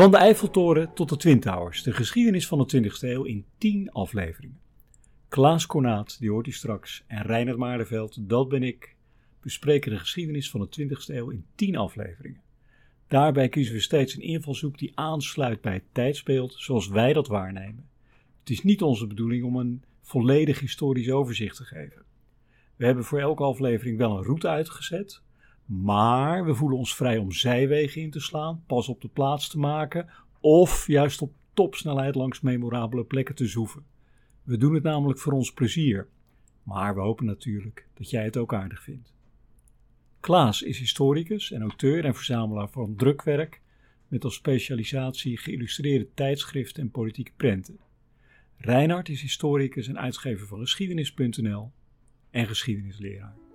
Van 0.00 0.10
de 0.10 0.16
Eiffeltoren 0.16 0.94
tot 0.94 1.08
de 1.08 1.16
Twin 1.16 1.40
Towers, 1.40 1.82
de 1.82 1.92
geschiedenis 1.92 2.46
van 2.46 2.58
de 2.58 2.82
20e 2.82 2.98
eeuw 3.00 3.22
in 3.22 3.44
10 3.58 3.90
afleveringen. 3.90 4.60
Klaas 5.28 5.66
Kornaat, 5.66 6.16
die 6.18 6.30
hoort 6.30 6.46
u 6.46 6.52
straks, 6.52 7.04
en 7.06 7.22
Reinhard 7.22 7.58
Maardenveld, 7.58 8.28
dat 8.28 8.48
ben 8.48 8.62
ik, 8.62 8.96
bespreken 9.40 9.90
de 9.90 9.98
geschiedenis 9.98 10.50
van 10.50 10.60
de 10.60 10.88
20e 10.88 11.14
eeuw 11.14 11.30
in 11.30 11.44
10 11.54 11.76
afleveringen. 11.76 12.40
Daarbij 13.08 13.48
kiezen 13.48 13.74
we 13.74 13.80
steeds 13.80 14.14
een 14.14 14.22
invalshoek 14.22 14.78
die 14.78 14.92
aansluit 14.94 15.60
bij 15.60 15.72
het 15.72 15.84
tijdsbeeld 15.92 16.54
zoals 16.58 16.88
wij 16.88 17.12
dat 17.12 17.26
waarnemen. 17.26 17.88
Het 18.40 18.50
is 18.50 18.62
niet 18.62 18.82
onze 18.82 19.06
bedoeling 19.06 19.44
om 19.44 19.56
een 19.56 19.82
volledig 20.02 20.60
historisch 20.60 21.10
overzicht 21.10 21.56
te 21.56 21.64
geven. 21.64 22.02
We 22.76 22.84
hebben 22.84 23.04
voor 23.04 23.20
elke 23.20 23.42
aflevering 23.42 23.98
wel 23.98 24.16
een 24.16 24.24
route 24.24 24.48
uitgezet, 24.48 25.22
maar 25.70 26.44
we 26.44 26.54
voelen 26.54 26.78
ons 26.78 26.96
vrij 26.96 27.18
om 27.18 27.32
zijwegen 27.32 28.02
in 28.02 28.10
te 28.10 28.20
slaan, 28.20 28.62
pas 28.66 28.88
op 28.88 29.00
de 29.00 29.08
plaats 29.08 29.48
te 29.48 29.58
maken 29.58 30.08
of 30.40 30.86
juist 30.86 31.22
op 31.22 31.32
topsnelheid 31.54 32.14
langs 32.14 32.40
memorabele 32.40 33.04
plekken 33.04 33.34
te 33.34 33.46
zoeven. 33.46 33.84
We 34.42 34.56
doen 34.56 34.74
het 34.74 34.82
namelijk 34.82 35.18
voor 35.18 35.32
ons 35.32 35.52
plezier, 35.52 36.08
maar 36.62 36.94
we 36.94 37.00
hopen 37.00 37.26
natuurlijk 37.26 37.86
dat 37.94 38.10
jij 38.10 38.24
het 38.24 38.36
ook 38.36 38.54
aardig 38.54 38.82
vindt. 38.82 39.12
Klaas 40.20 40.62
is 40.62 40.78
historicus 40.78 41.52
en 41.52 41.62
auteur 41.62 42.04
en 42.04 42.14
verzamelaar 42.14 42.70
van 42.70 42.96
drukwerk 42.96 43.60
met 44.08 44.24
als 44.24 44.34
specialisatie 44.34 45.38
geïllustreerde 45.38 46.08
tijdschriften 46.14 46.82
en 46.82 46.90
politieke 46.90 47.32
prenten. 47.36 47.78
Reinhard 48.56 49.08
is 49.08 49.22
historicus 49.22 49.88
en 49.88 49.98
uitgever 49.98 50.46
van 50.46 50.58
geschiedenis.nl 50.58 51.72
en 52.30 52.46
geschiedenisleraar. 52.46 53.49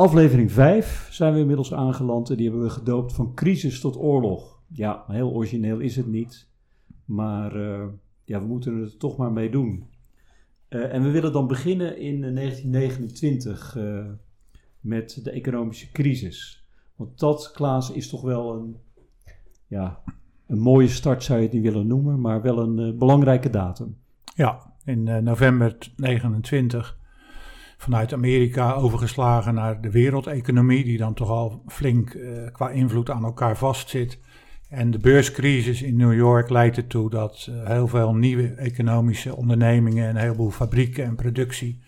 Aflevering 0.00 0.52
5 0.52 1.08
zijn 1.10 1.32
we 1.32 1.38
inmiddels 1.40 1.74
aangeland 1.74 2.30
en 2.30 2.36
die 2.36 2.48
hebben 2.48 2.64
we 2.64 2.70
gedoopt 2.70 3.12
van 3.12 3.34
crisis 3.34 3.80
tot 3.80 3.96
oorlog. 3.96 4.60
Ja, 4.66 5.04
heel 5.06 5.32
origineel 5.32 5.78
is 5.78 5.96
het 5.96 6.06
niet, 6.06 6.48
maar 7.04 7.56
uh, 7.56 7.84
ja, 8.24 8.40
we 8.40 8.46
moeten 8.46 8.80
er 8.80 8.96
toch 8.96 9.16
maar 9.16 9.32
mee 9.32 9.50
doen. 9.50 9.84
Uh, 10.68 10.94
en 10.94 11.02
we 11.02 11.10
willen 11.10 11.32
dan 11.32 11.46
beginnen 11.46 11.98
in 11.98 12.20
1929 12.20 13.76
uh, 13.76 13.98
eh, 13.98 14.06
met 14.80 15.24
de 15.24 15.30
economische 15.30 15.92
crisis. 15.92 16.66
Want 16.96 17.18
dat, 17.18 17.50
Klaas, 17.54 17.90
is 17.90 18.08
toch 18.08 18.22
wel 18.22 18.54
een, 18.54 18.76
ja, 19.66 20.02
een 20.46 20.60
mooie 20.60 20.88
start 20.88 21.22
zou 21.22 21.38
je 21.38 21.44
het 21.44 21.54
niet 21.54 21.62
willen 21.62 21.86
noemen, 21.86 22.20
maar 22.20 22.42
wel 22.42 22.58
een 22.58 22.98
belangrijke 22.98 23.50
datum. 23.50 23.96
Ja, 24.34 24.72
in 24.84 25.24
november 25.24 25.76
29 25.96 26.98
vanuit 27.80 28.12
Amerika 28.12 28.72
overgeslagen 28.72 29.54
naar 29.54 29.80
de 29.80 29.90
wereldeconomie, 29.90 30.84
die 30.84 30.98
dan 30.98 31.14
toch 31.14 31.28
al 31.28 31.62
flink 31.66 32.14
uh, 32.14 32.46
qua 32.52 32.70
invloed 32.70 33.10
aan 33.10 33.24
elkaar 33.24 33.56
vastzit. 33.56 34.18
En 34.68 34.90
de 34.90 34.98
beurscrisis 34.98 35.82
in 35.82 35.96
New 35.96 36.14
York 36.14 36.50
leidt 36.50 36.76
ertoe 36.76 37.10
dat 37.10 37.46
uh, 37.50 37.66
heel 37.66 37.88
veel 37.88 38.14
nieuwe 38.14 38.54
economische 38.54 39.36
ondernemingen 39.36 40.08
en 40.08 40.16
een 40.16 40.22
heleboel 40.22 40.50
fabrieken 40.50 41.04
en 41.04 41.14
productie 41.14 41.82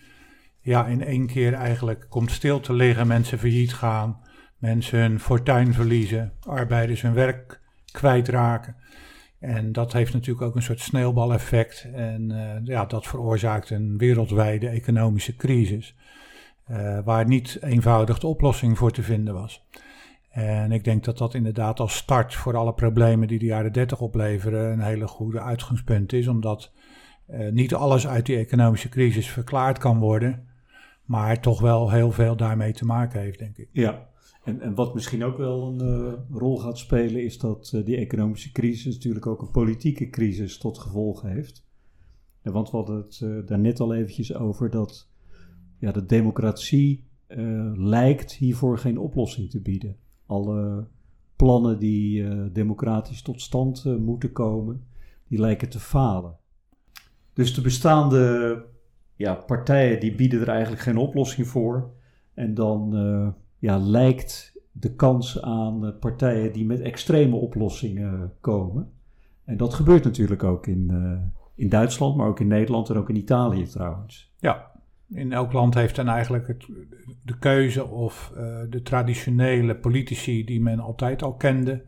ja, 0.63 0.85
in 0.85 1.03
één 1.03 1.27
keer 1.27 1.53
eigenlijk 1.53 2.05
komt 2.09 2.31
stil 2.31 2.59
te 2.59 2.73
liggen, 2.73 3.07
mensen 3.07 3.39
failliet 3.39 3.73
gaan, 3.73 4.19
mensen 4.57 4.99
hun 4.99 5.19
fortuin 5.19 5.73
verliezen, 5.73 6.33
arbeiders 6.39 7.01
hun 7.01 7.13
werk 7.13 7.61
kwijtraken. 7.91 8.75
En 9.43 9.71
dat 9.71 9.93
heeft 9.93 10.13
natuurlijk 10.13 10.45
ook 10.45 10.55
een 10.55 10.61
soort 10.61 10.79
sneeuwbaleffect. 10.79 11.87
En 11.93 12.29
uh, 12.29 12.55
ja, 12.63 12.85
dat 12.85 13.07
veroorzaakt 13.07 13.69
een 13.69 13.97
wereldwijde 13.97 14.67
economische 14.67 15.35
crisis. 15.35 15.95
Uh, 16.71 16.99
waar 17.05 17.27
niet 17.27 17.57
eenvoudig 17.61 18.19
de 18.19 18.27
oplossing 18.27 18.77
voor 18.77 18.91
te 18.91 19.03
vinden 19.03 19.33
was. 19.33 19.67
En 20.29 20.71
ik 20.71 20.83
denk 20.83 21.03
dat 21.03 21.17
dat 21.17 21.33
inderdaad 21.33 21.79
als 21.79 21.95
start 21.95 22.35
voor 22.35 22.57
alle 22.57 22.73
problemen 22.73 23.27
die 23.27 23.39
de 23.39 23.45
jaren 23.45 23.73
30 23.73 23.99
opleveren 23.99 24.71
een 24.71 24.81
hele 24.81 25.07
goede 25.07 25.41
uitgangspunt 25.41 26.13
is. 26.13 26.27
Omdat 26.27 26.71
uh, 27.29 27.51
niet 27.51 27.73
alles 27.73 28.07
uit 28.07 28.25
die 28.25 28.37
economische 28.37 28.89
crisis 28.89 29.29
verklaard 29.29 29.77
kan 29.77 29.99
worden. 29.99 30.47
Maar 31.05 31.39
toch 31.39 31.61
wel 31.61 31.91
heel 31.91 32.11
veel 32.11 32.35
daarmee 32.35 32.73
te 32.73 32.85
maken 32.85 33.19
heeft, 33.19 33.39
denk 33.39 33.57
ik. 33.57 33.67
Ja, 33.71 34.07
en, 34.43 34.61
en 34.61 34.75
wat 34.75 34.93
misschien 34.93 35.23
ook 35.23 35.37
wel 35.37 35.67
een 35.67 35.87
uh, 35.87 36.13
rol 36.31 36.57
gaat 36.57 36.77
spelen, 36.77 37.23
is 37.23 37.37
dat 37.37 37.71
uh, 37.75 37.85
die 37.85 37.97
economische 37.97 38.51
crisis 38.51 38.93
natuurlijk 38.93 39.27
ook 39.27 39.41
een 39.41 39.51
politieke 39.51 40.09
crisis 40.09 40.57
tot 40.57 40.77
gevolg 40.77 41.21
heeft. 41.21 41.65
Want 42.41 42.71
we 42.71 42.77
hadden 42.77 42.95
het 42.95 43.19
uh, 43.23 43.45
daar 43.45 43.59
net 43.59 43.79
al 43.79 43.93
eventjes 43.93 44.35
over 44.35 44.69
dat 44.69 45.09
ja, 45.77 45.91
de 45.91 46.05
democratie 46.05 47.11
lijkt 47.75 48.33
hiervoor 48.33 48.77
geen 48.77 48.97
oplossing 48.97 49.49
te 49.49 49.61
bieden. 49.61 49.95
Alle 50.25 50.87
plannen 51.35 51.79
die 51.79 52.51
democratisch 52.51 53.21
tot 53.21 53.41
stand 53.41 53.83
moeten 53.99 54.31
komen, 54.31 54.83
die 55.27 55.39
lijken 55.39 55.69
te 55.69 55.79
falen. 55.79 56.37
Dus 57.33 57.53
de 57.55 57.61
bestaande 57.61 58.65
ja, 59.15 59.33
partijen 59.33 59.99
die 59.99 60.15
bieden 60.15 60.41
er 60.41 60.49
eigenlijk 60.49 60.81
geen 60.81 60.97
oplossing 60.97 61.47
voor. 61.47 61.91
En 62.33 62.53
dan 62.53 62.93
ja, 63.63 63.77
lijkt 63.77 64.59
de 64.71 64.95
kans 64.95 65.41
aan 65.41 65.85
eh, 65.85 65.91
partijen 65.99 66.53
die 66.53 66.65
met 66.65 66.79
extreme 66.79 67.35
oplossingen 67.35 68.33
komen. 68.41 68.91
En 69.45 69.57
dat 69.57 69.73
gebeurt 69.73 70.03
natuurlijk 70.03 70.43
ook 70.43 70.67
in, 70.67 70.89
uh, 70.91 71.19
in 71.55 71.69
Duitsland, 71.69 72.15
maar 72.15 72.27
ook 72.27 72.39
in 72.39 72.47
Nederland 72.47 72.89
en 72.89 72.95
ook 72.95 73.09
in 73.09 73.15
Italië 73.15 73.65
trouwens. 73.65 74.33
Ja, 74.39 74.71
in 75.09 75.33
elk 75.33 75.53
land 75.53 75.73
heeft 75.73 75.95
dan 75.95 76.07
eigenlijk 76.07 76.47
het, 76.47 76.65
de 77.23 77.37
keuze 77.39 77.87
of 77.87 78.33
uh, 78.37 78.59
de 78.69 78.81
traditionele 78.81 79.75
politici 79.75 80.45
die 80.45 80.61
men 80.61 80.79
altijd 80.79 81.23
al 81.23 81.33
kende, 81.33 81.83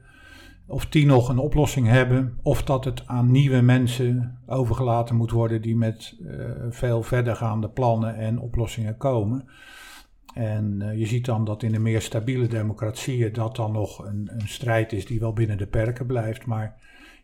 of 0.68 0.86
die 0.86 1.06
nog 1.06 1.30
een 1.30 1.40
oplossing 1.40 1.88
hebben, 1.88 2.40
of 2.42 2.64
dat 2.64 2.86
het 2.86 3.08
aan 3.08 3.32
nieuwe 3.32 3.62
mensen 3.62 4.40
overgelaten 4.46 5.16
moet 5.16 5.32
worden 5.32 5.62
die 5.62 5.76
met 5.76 6.18
uh, 6.20 6.46
veel 6.70 7.04
verdergaande 7.04 7.70
plannen 7.70 8.16
en 8.16 8.40
oplossingen 8.40 8.98
komen. 8.98 9.46
En 10.36 10.80
uh, 10.82 11.00
je 11.00 11.06
ziet 11.06 11.26
dan 11.26 11.46
dat 11.46 11.64
in 11.64 11.72
de 11.72 11.80
meer 11.80 12.02
stabiele 12.02 12.48
democratieën 12.48 13.34
dat 13.34 13.56
dan 13.56 13.72
nog 13.72 14.06
een, 14.06 14.30
een, 14.32 14.48
strijd 14.48 14.94
is 14.94 15.06
die 15.06 15.20
wel 15.20 15.34
binnen 15.34 15.58
de 15.58 15.68
perken 15.68 16.06
blijft. 16.06 16.46
Maar 16.46 16.76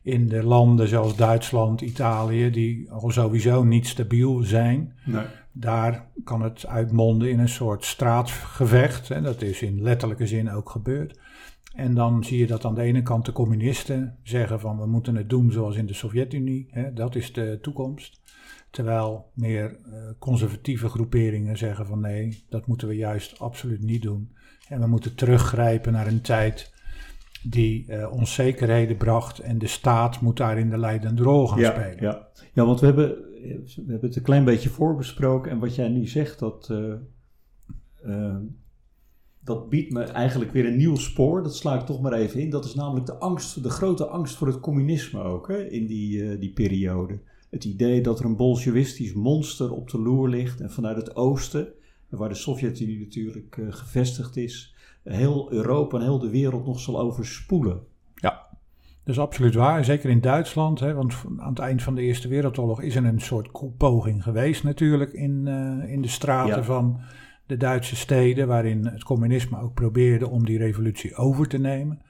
in 0.02 0.28
de 0.28 0.44
landen 0.44 0.88
zoals 0.88 1.16
Duitsland, 1.16 1.82
Italië, 1.82 2.50
die 2.50 2.92
al 2.92 3.12
sowieso 3.12 3.64
niet 3.64 3.88
stabiel 3.88 4.44
zijn, 4.44 4.94
nee. 5.06 5.26
daar 5.52 6.08
kan 6.24 6.42
het 6.42 6.68
uitmonden 6.68 7.30
in 7.30 7.40
een 7.40 7.50
soort 7.50 7.86
straatgevecht. 7.86 9.12
En 9.12 9.24
dat 9.24 9.42
is 9.42 9.62
in 9.62 9.82
letterlijke 9.82 10.28
zin 10.28 10.52
ook 10.52 10.70
gebeurd. 10.70 11.20
En 11.76 11.94
dan 11.94 12.24
zie 12.24 12.40
je 12.40 12.48
dat 12.48 12.66
aan 12.66 12.76
de 12.76 12.82
ene 12.82 13.02
kant 13.02 13.26
de 13.26 13.32
communisten 13.32 14.18
zeggen 14.24 14.60
van 14.60 14.80
we 14.80 14.86
moeten 14.86 15.16
het 15.16 15.30
doen 15.30 15.52
zoals 15.52 15.76
in 15.76 15.86
de 15.86 15.94
Sovjet-Unie, 15.94 16.70
dat 16.94 17.16
is 17.16 17.34
de 17.34 17.60
toekomst. 17.62 18.21
Terwijl 18.72 19.32
meer 19.34 19.78
uh, 19.86 19.94
conservatieve 20.20 20.90
groeperingen 20.90 21.58
zeggen 21.58 21.86
van 21.86 22.00
nee, 22.00 22.46
dat 22.50 22.68
moeten 22.68 22.88
we 22.88 22.96
juist 22.96 23.40
absoluut 23.40 23.84
niet 23.84 24.02
doen. 24.02 24.36
En 24.68 24.80
we 24.80 24.88
moeten 24.88 25.16
teruggrijpen 25.16 25.94
naar 25.94 26.08
een 26.08 26.22
tijd 26.22 26.74
die 27.44 27.86
uh, 27.88 28.12
onzekerheden 28.12 28.98
bracht 28.98 29.40
en 29.40 29.58
de 29.58 29.68
staat 29.68 30.22
moet 30.22 30.38
daarin 30.38 30.70
de 30.70 30.78
leidende 30.78 31.24
rol 31.24 31.48
gaan 31.48 31.60
ja, 31.60 31.72
spelen. 31.72 32.02
Ja. 32.04 32.28
ja, 32.54 32.66
want 32.66 32.80
we 32.80 32.86
hebben, 32.86 33.10
we 33.10 33.72
hebben 33.76 34.10
het 34.10 34.16
een 34.16 34.24
klein 34.24 34.46
beetje 34.46 34.70
voorbesproken 34.70 35.52
en 35.52 35.60
wat 35.60 35.76
jij 35.76 35.88
nu 35.88 36.08
zegt, 36.08 36.40
dat, 36.40 36.70
uh, 38.04 38.36
dat 39.44 39.70
biedt 39.70 39.92
me 39.92 40.04
eigenlijk 40.04 40.52
weer 40.52 40.66
een 40.66 40.78
nieuw 40.78 40.96
spoor. 40.96 41.44
Dat 41.44 41.56
sla 41.56 41.80
ik 41.80 41.86
toch 41.86 42.02
maar 42.02 42.14
even 42.14 42.40
in. 42.40 42.50
Dat 42.50 42.66
is 42.66 42.74
namelijk 42.74 43.06
de 43.06 43.18
angst, 43.18 43.64
de 43.64 43.70
grote 43.70 44.06
angst 44.06 44.36
voor 44.36 44.48
het 44.48 44.60
communisme 44.60 45.22
ook 45.22 45.48
hè, 45.48 45.68
in 45.68 45.86
die, 45.86 46.38
die 46.38 46.54
periode 46.54 47.20
het 47.52 47.64
idee 47.64 48.02
dat 48.02 48.20
er 48.20 48.26
een 48.26 48.36
bolsjewistisch 48.36 49.14
monster 49.14 49.72
op 49.72 49.90
de 49.90 50.00
loer 50.00 50.30
ligt 50.30 50.62
en 50.62 50.72
vanuit 50.72 50.98
het 50.98 51.16
oosten, 51.16 51.68
waar 52.10 52.30
de 52.30 52.36
Sovjet-Unie 52.36 53.00
natuurlijk 53.00 53.58
uh, 53.58 53.66
gevestigd 53.70 54.38
is, 54.38 54.76
heel 55.04 55.52
Europa 55.52 55.98
en 55.98 56.04
heel 56.04 56.20
de 56.20 56.30
wereld 56.30 56.66
nog 56.66 56.80
zal 56.80 57.00
overspoelen. 57.00 57.82
Ja, 58.16 58.48
dat 59.04 59.16
is 59.16 59.20
absoluut 59.20 59.56
waar. 59.56 59.86
Zeker 59.86 60.10
in 60.10 60.22
Duitsland, 60.22 60.80
hè, 60.80 60.94
want 60.94 61.16
aan 61.38 61.50
het 61.50 61.60
eind 61.60 61.84
van 61.84 61.96
de 61.96 62.02
Eerste 62.02 62.28
Wereldoorlog 62.28 62.82
is 62.82 62.96
er 62.96 63.06
een 63.06 63.22
soort 63.22 63.78
poging 63.78 64.24
geweest 64.24 64.64
natuurlijk 64.64 65.14
in, 65.14 65.46
uh, 65.48 65.92
in 65.92 66.02
de 66.02 66.08
straten 66.08 66.58
ja. 66.58 66.64
van 66.64 67.00
de 67.46 67.58
Duitse 67.58 67.96
steden, 67.96 68.48
waarin 68.48 68.86
het 68.86 69.04
communisme 69.04 69.62
ook 69.62 69.74
probeerde 69.74 70.30
om 70.30 70.46
die 70.46 70.58
revolutie 70.58 71.16
over 71.16 71.48
te 71.48 71.58
nemen. 71.58 72.02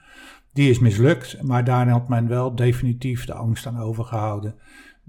Die 0.54 0.70
is 0.70 0.80
mislukt, 0.80 1.42
maar 1.42 1.64
daarin 1.64 1.94
had 1.94 2.10
men 2.10 2.28
wel 2.28 2.56
definitief 2.56 3.26
de 3.26 3.34
angst 3.34 3.66
aan 3.66 3.80
overgehouden 3.80 4.56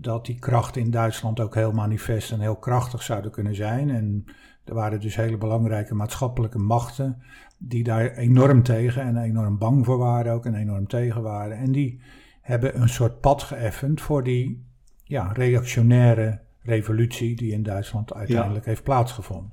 dat 0.03 0.27
die 0.27 0.39
krachten 0.39 0.83
in 0.83 0.91
Duitsland 0.91 1.41
ook 1.41 1.55
heel 1.55 1.73
manifest 1.73 2.33
en 2.33 2.41
heel 2.41 2.57
krachtig 2.57 3.03
zouden 3.03 3.31
kunnen 3.31 3.55
zijn. 3.55 3.91
En 3.91 4.25
er 4.65 4.75
waren 4.75 5.01
dus 5.01 5.17
hele 5.17 5.39
belangrijke 5.39 5.95
maatschappelijke 5.95 6.59
machten 6.59 7.23
die 7.59 7.85
daar 7.85 8.11
enorm 8.11 8.63
tegen 8.63 9.03
en 9.03 9.17
enorm 9.17 9.59
bang 9.59 9.85
voor 9.85 9.99
waren 9.99 10.33
ook 10.33 10.47
en 10.47 10.55
enorm 10.55 10.87
tegen 10.87 11.23
waren. 11.23 11.57
En 11.57 11.73
die 11.73 12.01
hebben 12.41 12.81
een 12.81 12.89
soort 12.89 13.21
pad 13.21 13.43
geëffend 13.43 14.01
voor 14.01 14.25
die 14.25 14.65
ja, 15.05 15.33
reactionaire 15.33 16.41
revolutie 16.63 17.37
die 17.37 17.53
in 17.53 17.63
Duitsland 17.63 18.15
uiteindelijk 18.15 18.65
heeft 18.65 18.83
plaatsgevonden. 18.83 19.53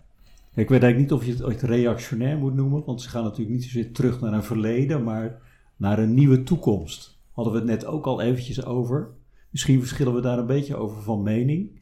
Ik 0.54 0.70
weet 0.70 0.84
eigenlijk 0.84 1.12
niet 1.12 1.20
of 1.20 1.26
je 1.26 1.32
het 1.32 1.44
ooit 1.44 1.62
reactionair 1.62 2.38
moet 2.38 2.54
noemen, 2.54 2.86
want 2.86 3.02
ze 3.02 3.10
gaan 3.10 3.24
natuurlijk 3.24 3.52
niet 3.52 3.64
zozeer 3.64 3.92
terug 3.92 4.22
naar 4.22 4.34
een 4.34 4.44
verleden, 4.44 5.04
maar 5.04 5.42
naar 5.76 6.00
een 6.00 6.14
nieuwe 6.14 6.44
toekomst. 6.44 7.20
Hadden 7.32 7.54
we 7.54 7.60
het 7.60 7.68
net 7.68 7.86
ook 7.86 8.06
al 8.06 8.22
eventjes 8.22 8.66
over. 8.66 9.10
Misschien 9.50 9.80
verschillen 9.80 10.14
we 10.14 10.22
daar 10.22 10.38
een 10.38 10.46
beetje 10.46 10.76
over 10.76 11.02
van 11.02 11.24
mening. 11.24 11.80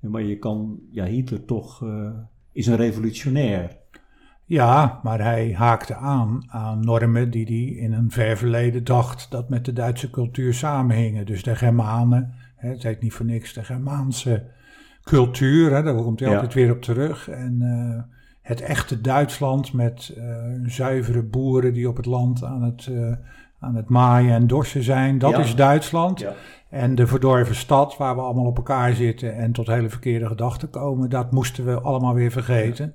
Maar 0.00 0.22
je 0.22 0.38
kan, 0.38 0.80
ja, 0.90 1.04
Hitler 1.04 1.44
toch 1.44 1.80
uh, 1.80 2.10
is 2.52 2.66
een 2.66 2.76
revolutionair. 2.76 3.80
Ja, 4.44 5.00
maar 5.02 5.20
hij 5.20 5.52
haakte 5.54 5.94
aan 5.94 6.42
aan 6.46 6.80
normen 6.80 7.30
die 7.30 7.44
hij 7.44 7.82
in 7.82 7.92
een 7.92 8.10
ver 8.10 8.36
verleden 8.36 8.84
dacht 8.84 9.30
dat 9.30 9.48
met 9.48 9.64
de 9.64 9.72
Duitse 9.72 10.10
cultuur 10.10 10.54
samenhingen. 10.54 11.26
Dus 11.26 11.42
de 11.42 11.56
Germanen, 11.56 12.34
hè, 12.56 12.68
het 12.68 12.82
heet 12.82 13.00
niet 13.00 13.12
voor 13.12 13.26
niks, 13.26 13.52
de 13.52 13.64
Germaanse 13.64 14.44
cultuur, 15.02 15.74
hè, 15.74 15.82
daar 15.82 15.94
komt 15.94 16.20
hij 16.20 16.28
altijd 16.28 16.54
weer 16.54 16.72
op 16.72 16.82
terug. 16.82 17.28
En 17.28 17.58
uh, 17.60 18.02
het 18.42 18.60
echte 18.60 19.00
Duitsland 19.00 19.72
met 19.72 20.14
uh, 20.18 20.24
zuivere 20.66 21.22
boeren 21.22 21.72
die 21.72 21.88
op 21.88 21.96
het 21.96 22.06
land 22.06 22.44
aan 22.44 22.62
het, 22.62 22.90
aan 23.62 23.74
het 23.74 23.88
maaien 23.88 24.34
en 24.34 24.46
dorsen 24.46 24.82
zijn, 24.82 25.18
dat 25.18 25.38
is 25.38 25.54
Duitsland. 25.54 26.20
Ja. 26.20 26.34
En 26.70 26.94
de 26.94 27.06
verdorven 27.06 27.54
stad 27.54 27.96
waar 27.96 28.14
we 28.14 28.20
allemaal 28.20 28.46
op 28.46 28.56
elkaar 28.56 28.94
zitten 28.94 29.36
en 29.36 29.52
tot 29.52 29.66
hele 29.66 29.88
verkeerde 29.88 30.26
gedachten 30.26 30.70
komen, 30.70 31.10
dat 31.10 31.30
moesten 31.30 31.64
we 31.64 31.80
allemaal 31.80 32.14
weer 32.14 32.30
vergeten. 32.30 32.94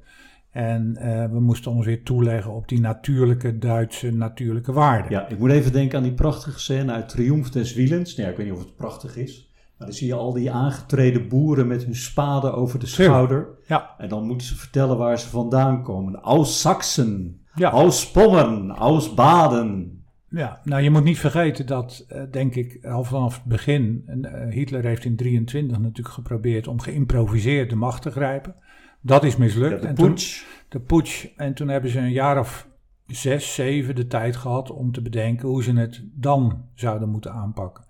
En 0.51 0.97
uh, 0.97 1.25
we 1.25 1.39
moesten 1.39 1.71
ons 1.71 1.85
weer 1.85 2.03
toeleggen 2.03 2.51
op 2.51 2.67
die 2.67 2.79
natuurlijke 2.79 3.57
Duitse 3.57 4.11
natuurlijke 4.11 4.71
waarden. 4.71 5.11
Ja, 5.11 5.27
ik 5.27 5.39
moet 5.39 5.51
even 5.51 5.71
denken 5.71 5.97
aan 5.97 6.03
die 6.03 6.13
prachtige 6.13 6.59
scène 6.59 6.91
uit 6.91 7.09
Triumph 7.09 7.49
des 7.49 7.73
Wielens. 7.73 8.15
Nou, 8.15 8.27
ja, 8.27 8.31
ik 8.31 8.37
weet 8.37 8.47
niet 8.47 8.55
of 8.55 8.63
het 8.63 8.75
prachtig 8.75 9.17
is. 9.17 9.51
Maar 9.77 9.87
dan 9.87 9.95
zie 9.95 10.07
je 10.07 10.13
al 10.13 10.33
die 10.33 10.51
aangetreden 10.51 11.27
boeren 11.27 11.67
met 11.67 11.83
hun 11.83 11.95
spaden 11.95 12.53
over 12.53 12.79
de 12.79 12.85
schouder. 12.85 13.47
Ja. 13.67 13.95
En 13.97 14.09
dan 14.09 14.25
moeten 14.25 14.47
ze 14.47 14.55
vertellen 14.55 14.97
waar 14.97 15.19
ze 15.19 15.29
vandaan 15.29 15.83
komen. 15.83 16.21
Aus 16.21 16.61
Sachsen, 16.61 17.41
ja. 17.55 17.69
aus 17.69 18.11
Pommern, 18.11 18.71
aus 18.71 19.13
Baden. 19.13 19.96
Ja, 20.29 20.61
nou 20.63 20.81
je 20.81 20.89
moet 20.89 21.03
niet 21.03 21.19
vergeten 21.19 21.65
dat, 21.65 22.05
uh, 22.11 22.21
denk 22.31 22.55
ik, 22.55 22.85
al 22.85 23.03
vanaf 23.03 23.35
het 23.35 23.43
begin, 23.43 24.03
uh, 24.07 24.53
Hitler 24.53 24.83
heeft 24.83 25.05
in 25.05 25.15
23 25.15 25.79
natuurlijk 25.79 26.15
geprobeerd 26.15 26.67
om 26.67 26.79
geïmproviseerd 26.79 27.69
de 27.69 27.75
macht 27.75 28.01
te 28.01 28.11
grijpen. 28.11 28.55
Dat 29.01 29.23
is 29.23 29.35
mislukt. 29.35 29.83
Ja, 29.83 29.87
de 29.87 29.93
putsch. 29.93 30.45
De 30.69 30.79
putsch. 30.79 31.25
En 31.35 31.53
toen 31.53 31.67
hebben 31.67 31.91
ze 31.91 31.99
een 31.99 32.11
jaar 32.11 32.39
of 32.39 32.67
zes, 33.07 33.53
zeven 33.53 33.95
de 33.95 34.07
tijd 34.07 34.35
gehad 34.35 34.71
om 34.71 34.91
te 34.91 35.01
bedenken 35.01 35.47
hoe 35.47 35.63
ze 35.63 35.73
het 35.73 36.03
dan 36.13 36.65
zouden 36.73 37.09
moeten 37.09 37.33
aanpakken. 37.33 37.85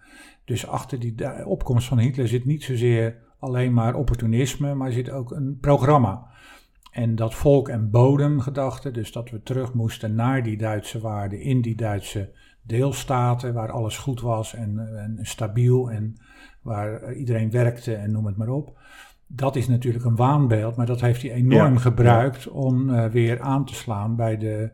Dus 0.46 0.68
achter 0.68 1.00
die 1.00 1.46
opkomst 1.46 1.88
van 1.88 2.00
Hitler 2.00 2.28
zit 2.28 2.46
niet 2.46 2.64
zozeer 2.64 3.16
alleen 3.40 3.74
maar 3.74 3.96
opportunisme, 3.96 4.74
maar 4.74 4.92
zit 4.92 5.10
ook 5.10 5.32
een 5.32 5.58
programma. 5.62 6.28
En 6.98 7.16
dat 7.16 7.36
volk- 7.36 7.70
en 7.70 7.90
bodemgedachte, 7.90 8.92
dus 8.92 9.12
dat 9.12 9.30
we 9.30 9.44
terug 9.44 9.74
moesten 9.74 10.16
naar 10.16 10.44
die 10.44 10.58
Duitse 10.58 11.00
waarden 11.00 11.42
in 11.42 11.62
die 11.62 11.76
Duitse 11.76 12.30
deelstaten, 12.62 13.54
waar 13.54 13.72
alles 13.72 13.98
goed 13.98 14.22
was 14.22 14.54
en, 14.54 14.98
en 14.98 15.20
stabiel 15.22 15.92
en 15.92 16.16
waar 16.62 17.14
iedereen 17.14 17.52
werkte 17.52 17.96
en 17.96 18.12
noem 18.12 18.26
het 18.26 18.38
maar 18.38 18.50
op. 18.50 18.78
Dat 19.28 19.56
is 19.56 19.68
natuurlijk 19.68 20.06
een 20.06 20.16
waanbeeld, 20.16 20.76
maar 20.76 20.86
dat 20.86 21.02
heeft 21.02 21.22
hij 21.22 21.32
enorm 21.32 21.78
gebruikt 21.78 22.48
om 22.48 22.90
uh, 22.90 23.06
weer 23.06 23.42
aan 23.42 23.66
te 23.66 23.76
slaan 23.76 24.16
bij 24.16 24.38
de, 24.38 24.72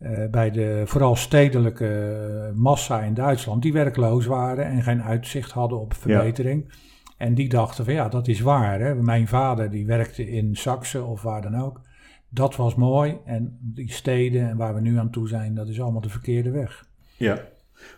uh, 0.00 0.30
bij 0.30 0.50
de 0.50 0.82
vooral 0.86 1.16
stedelijke 1.16 2.52
massa 2.54 3.00
in 3.00 3.14
Duitsland, 3.14 3.62
die 3.62 3.72
werkloos 3.72 4.26
waren 4.26 4.64
en 4.64 4.82
geen 4.82 5.02
uitzicht 5.02 5.50
hadden 5.50 5.80
op 5.80 5.94
verbetering. 5.94 6.64
Ja. 6.68 6.74
En 7.22 7.34
die 7.34 7.48
dachten 7.48 7.84
van 7.84 7.94
ja, 7.94 8.08
dat 8.08 8.28
is 8.28 8.40
waar. 8.40 8.80
Hè? 8.80 8.94
Mijn 8.94 9.28
vader 9.28 9.70
die 9.70 9.86
werkte 9.86 10.30
in 10.30 10.56
Saxe 10.56 11.04
of 11.04 11.22
waar 11.22 11.42
dan 11.42 11.56
ook. 11.56 11.80
Dat 12.28 12.56
was 12.56 12.74
mooi. 12.74 13.16
En 13.24 13.58
die 13.60 13.92
steden 13.92 14.48
en 14.48 14.56
waar 14.56 14.74
we 14.74 14.80
nu 14.80 14.98
aan 14.98 15.10
toe 15.10 15.28
zijn, 15.28 15.54
dat 15.54 15.68
is 15.68 15.80
allemaal 15.80 16.00
de 16.00 16.08
verkeerde 16.08 16.50
weg. 16.50 16.88
Ja, 17.16 17.48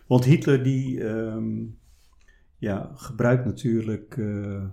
want 0.07 0.25
Hitler 0.25 0.63
die 0.63 1.03
um, 1.03 1.77
ja, 2.57 2.91
gebruikt 2.95 3.45
natuurlijk 3.45 4.15
uh, 4.15 4.63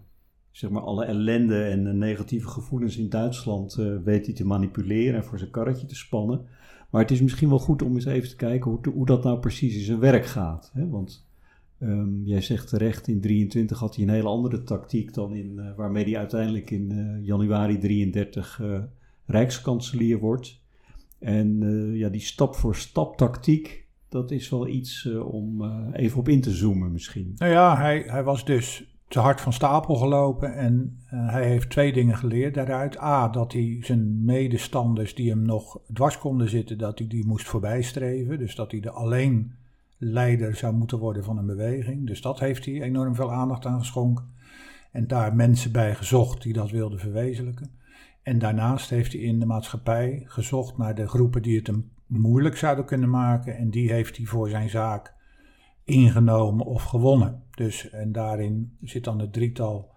zeg 0.51 0.71
maar 0.71 0.83
alle 0.83 1.05
ellende 1.05 1.65
en 1.65 1.85
de 1.85 1.93
negatieve 1.93 2.49
gevoelens 2.49 2.97
in 2.97 3.09
Duitsland 3.09 3.77
uh, 3.79 3.97
weet 4.05 4.27
hij 4.27 4.35
te 4.35 4.47
manipuleren 4.47 5.15
en 5.15 5.25
voor 5.25 5.39
zijn 5.39 5.51
karretje 5.51 5.87
te 5.87 5.97
spannen. 5.97 6.47
Maar 6.91 7.01
het 7.01 7.11
is 7.11 7.23
misschien 7.23 7.49
wel 7.49 7.59
goed 7.59 7.83
om 7.83 7.95
eens 7.95 8.05
even 8.05 8.29
te 8.29 8.37
kijken 8.37 8.71
hoe, 8.71 8.81
hoe 8.95 9.07
dat 9.07 9.25
nou 9.25 9.39
precies 9.39 9.75
in 9.75 9.85
zijn 9.85 9.99
werk 9.99 10.27
gaat. 10.27 10.71
Hè? 10.75 10.89
Want 10.89 11.27
Um, 11.83 12.21
jij 12.25 12.41
zegt 12.41 12.69
terecht, 12.69 13.09
in 13.09 13.21
23 13.21 13.79
had 13.79 13.95
hij 13.95 14.05
een 14.05 14.11
hele 14.11 14.29
andere 14.29 14.63
tactiek 14.63 15.15
dan 15.15 15.35
in, 15.35 15.53
uh, 15.57 15.77
waarmee 15.77 16.05
hij 16.05 16.17
uiteindelijk 16.17 16.71
in 16.71 16.91
uh, 16.93 17.27
januari 17.27 17.79
33 17.79 18.59
uh, 18.63 18.79
rijkskanselier 19.27 20.19
wordt. 20.19 20.61
En 21.19 21.61
ja, 21.95 22.09
die 22.09 22.21
stap 22.21 22.55
voor 22.55 22.77
stap 22.77 23.17
tactiek, 23.17 23.87
dat 24.09 24.31
is 24.31 24.49
wel 24.49 24.67
iets 24.67 25.07
om 25.13 25.65
even 25.93 26.19
op 26.19 26.29
in 26.29 26.41
te 26.41 26.51
zoomen 26.51 26.93
misschien. 26.93 27.33
Nou 27.37 27.53
ja, 27.53 27.77
hij, 27.77 28.03
hij 28.07 28.23
was 28.23 28.45
dus 28.45 28.97
te 29.09 29.19
hard 29.19 29.41
van 29.41 29.53
stapel 29.53 29.95
gelopen 29.95 30.55
en 30.55 30.99
hij 31.07 31.49
heeft 31.49 31.71
twee 31.71 31.93
dingen 31.93 32.17
geleerd 32.17 32.55
daaruit. 32.55 32.99
A, 33.01 33.29
dat 33.29 33.53
hij 33.53 33.79
zijn 33.81 34.25
medestanders 34.25 35.15
die 35.15 35.31
hem 35.31 35.43
nog 35.43 35.81
dwars 35.93 36.19
konden 36.19 36.49
zitten, 36.49 36.79
dat 36.79 36.99
hij 36.99 37.09
die 37.09 37.27
moest 37.27 37.49
voorbijstreven. 37.49 38.39
Dus 38.39 38.55
dat 38.55 38.71
hij 38.71 38.81
er 38.81 38.91
alleen 38.91 39.53
leider 40.05 40.57
zou 40.57 40.75
moeten 40.75 40.99
worden 40.99 41.25
van 41.25 41.39
een 41.39 41.47
beweging. 41.47 42.07
Dus 42.07 42.21
dat 42.21 42.41
heeft 42.41 42.65
hij 42.65 42.83
enorm 42.83 43.15
veel 43.15 43.33
aandacht 43.33 43.67
aan 43.67 43.79
geschonken. 43.79 44.31
En 44.91 45.07
daar 45.07 45.35
mensen 45.35 45.73
bij 45.73 45.95
gezocht 45.95 46.43
die 46.43 46.53
dat 46.53 46.71
wilden 46.71 46.99
verwezenlijken. 46.99 47.71
En 48.23 48.39
daarnaast 48.39 48.91
heeft 48.91 49.13
hij 49.13 49.21
in 49.21 49.39
de 49.39 49.47
maatschappij 49.47 50.23
gezocht 50.27 50.79
naar 50.79 50.95
de 50.95 51.09
groepen 51.09 51.43
die 51.43 51.57
het 51.57 51.67
hem 51.67 51.91
moeilijk 52.07 52.57
zouden 52.57 52.85
kunnen 52.85 53.11
maken. 53.11 53.57
En 53.57 53.71
die 53.71 53.93
heeft 53.93 54.17
hij 54.17 54.27
voor 54.27 54.49
zijn 54.49 54.69
zaak 54.69 55.15
ingenomen 55.85 56.67
of 56.67 56.83
gewonnen. 56.83 57.43
Dus, 57.51 57.91
en 57.91 58.13
daarin 58.13 58.77
zit 58.81 59.05
dan 59.05 59.19
het 59.19 59.33
drietal 59.33 59.91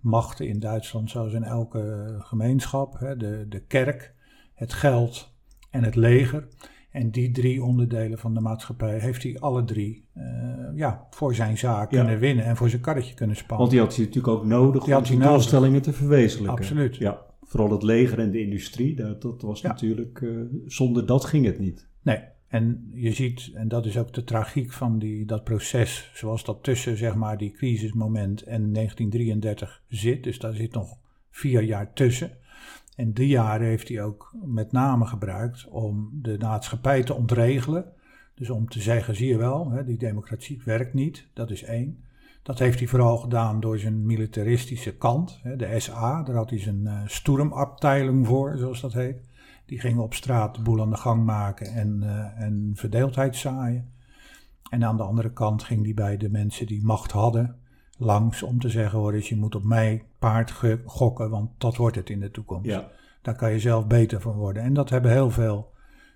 machten 0.00 0.48
in 0.48 0.58
Duitsland, 0.58 1.10
zoals 1.10 1.32
in 1.32 1.44
elke 1.44 2.14
gemeenschap: 2.18 2.98
hè, 2.98 3.16
de, 3.16 3.46
de 3.48 3.60
kerk, 3.60 4.14
het 4.54 4.72
geld 4.72 5.34
en 5.70 5.84
het 5.84 5.94
leger. 5.94 6.48
En 6.94 7.10
die 7.10 7.30
drie 7.30 7.62
onderdelen 7.62 8.18
van 8.18 8.34
de 8.34 8.40
maatschappij 8.40 8.98
heeft 8.98 9.22
hij 9.22 9.38
alle 9.38 9.64
drie 9.64 10.04
uh, 10.16 10.24
ja, 10.74 11.06
voor 11.10 11.34
zijn 11.34 11.58
zaak 11.58 11.90
ja. 11.90 11.98
kunnen 12.00 12.18
winnen 12.18 12.44
en 12.44 12.56
voor 12.56 12.68
zijn 12.68 12.80
karretje 12.80 13.14
kunnen 13.14 13.36
spannen. 13.36 13.58
Want 13.58 13.70
die 13.70 13.80
had 13.80 13.96
hij 13.96 14.04
natuurlijk 14.04 14.34
ook 14.34 14.44
nodig 14.44 14.84
die 14.84 14.96
om 14.96 15.04
zijn 15.04 15.20
doelstellingen 15.20 15.82
te 15.82 15.92
verwezenlijken. 15.92 16.58
Absoluut. 16.58 16.96
Ja, 16.96 17.22
vooral 17.42 17.70
het 17.70 17.82
leger 17.82 18.18
en 18.18 18.30
de 18.30 18.40
industrie, 18.40 18.96
dat, 18.96 19.22
dat 19.22 19.42
was 19.42 19.60
ja. 19.60 19.68
natuurlijk, 19.68 20.20
uh, 20.20 20.40
zonder 20.66 21.06
dat 21.06 21.24
ging 21.24 21.46
het 21.46 21.58
niet. 21.58 21.88
Nee, 22.02 22.18
en 22.48 22.90
je 22.92 23.12
ziet, 23.12 23.50
en 23.54 23.68
dat 23.68 23.86
is 23.86 23.98
ook 23.98 24.12
de 24.12 24.24
tragiek 24.24 24.72
van 24.72 24.98
die, 24.98 25.26
dat 25.26 25.44
proces, 25.44 26.10
zoals 26.14 26.44
dat 26.44 26.62
tussen 26.62 26.96
zeg 26.96 27.14
maar 27.14 27.38
die 27.38 27.50
crisismoment 27.50 28.42
en 28.42 28.72
1933 28.72 29.82
zit. 29.88 30.22
Dus 30.24 30.38
daar 30.38 30.54
zit 30.54 30.72
nog 30.72 30.96
vier 31.30 31.62
jaar 31.62 31.92
tussen. 31.92 32.30
En 32.96 33.12
die 33.12 33.28
jaren 33.28 33.66
heeft 33.66 33.88
hij 33.88 34.02
ook 34.02 34.34
met 34.44 34.72
name 34.72 35.06
gebruikt 35.06 35.68
om 35.68 36.10
de 36.12 36.36
maatschappij 36.38 37.02
te 37.02 37.14
ontregelen. 37.14 37.92
Dus 38.34 38.50
om 38.50 38.68
te 38.68 38.80
zeggen, 38.80 39.16
zie 39.16 39.28
je 39.28 39.38
wel, 39.38 39.70
hè, 39.70 39.84
die 39.84 39.98
democratie 39.98 40.62
werkt 40.64 40.94
niet, 40.94 41.26
dat 41.32 41.50
is 41.50 41.62
één. 41.62 42.02
Dat 42.42 42.58
heeft 42.58 42.78
hij 42.78 42.88
vooral 42.88 43.16
gedaan 43.16 43.60
door 43.60 43.78
zijn 43.78 44.06
militaristische 44.06 44.96
kant, 44.96 45.40
hè, 45.42 45.56
de 45.56 45.80
SA. 45.80 46.22
Daar 46.22 46.36
had 46.36 46.50
hij 46.50 46.58
zijn 46.58 46.80
uh, 46.84 48.24
voor, 48.24 48.56
zoals 48.58 48.80
dat 48.80 48.92
heet. 48.92 49.20
Die 49.66 49.80
gingen 49.80 50.02
op 50.02 50.14
straat 50.14 50.54
de 50.54 50.62
boel 50.62 50.80
aan 50.80 50.90
de 50.90 50.96
gang 50.96 51.24
maken 51.24 51.66
en, 51.66 52.00
uh, 52.02 52.40
en 52.42 52.72
verdeeldheid 52.74 53.36
zaaien. 53.36 53.92
En 54.70 54.84
aan 54.84 54.96
de 54.96 55.02
andere 55.02 55.32
kant 55.32 55.62
ging 55.62 55.84
hij 55.84 55.94
bij 55.94 56.16
de 56.16 56.30
mensen 56.30 56.66
die 56.66 56.84
macht 56.84 57.12
hadden 57.12 57.56
langs 57.98 58.42
om 58.42 58.60
te 58.60 58.68
zeggen, 58.68 58.98
hoor 58.98 59.12
eens, 59.12 59.28
je 59.28 59.36
moet 59.36 59.54
op 59.54 59.64
mij 59.64 60.04
paard 60.18 60.52
gokken, 60.84 61.30
want 61.30 61.50
dat 61.58 61.76
wordt 61.76 61.96
het 61.96 62.10
in 62.10 62.20
de 62.20 62.30
toekomst. 62.30 62.70
Ja. 62.70 62.90
Daar 63.22 63.36
kan 63.36 63.52
je 63.52 63.58
zelf 63.58 63.86
beter 63.86 64.20
van 64.20 64.34
worden. 64.34 64.62
En 64.62 64.74
dat 64.74 64.90
hebben 64.90 65.10
heel 65.10 65.30
veel 65.30 65.72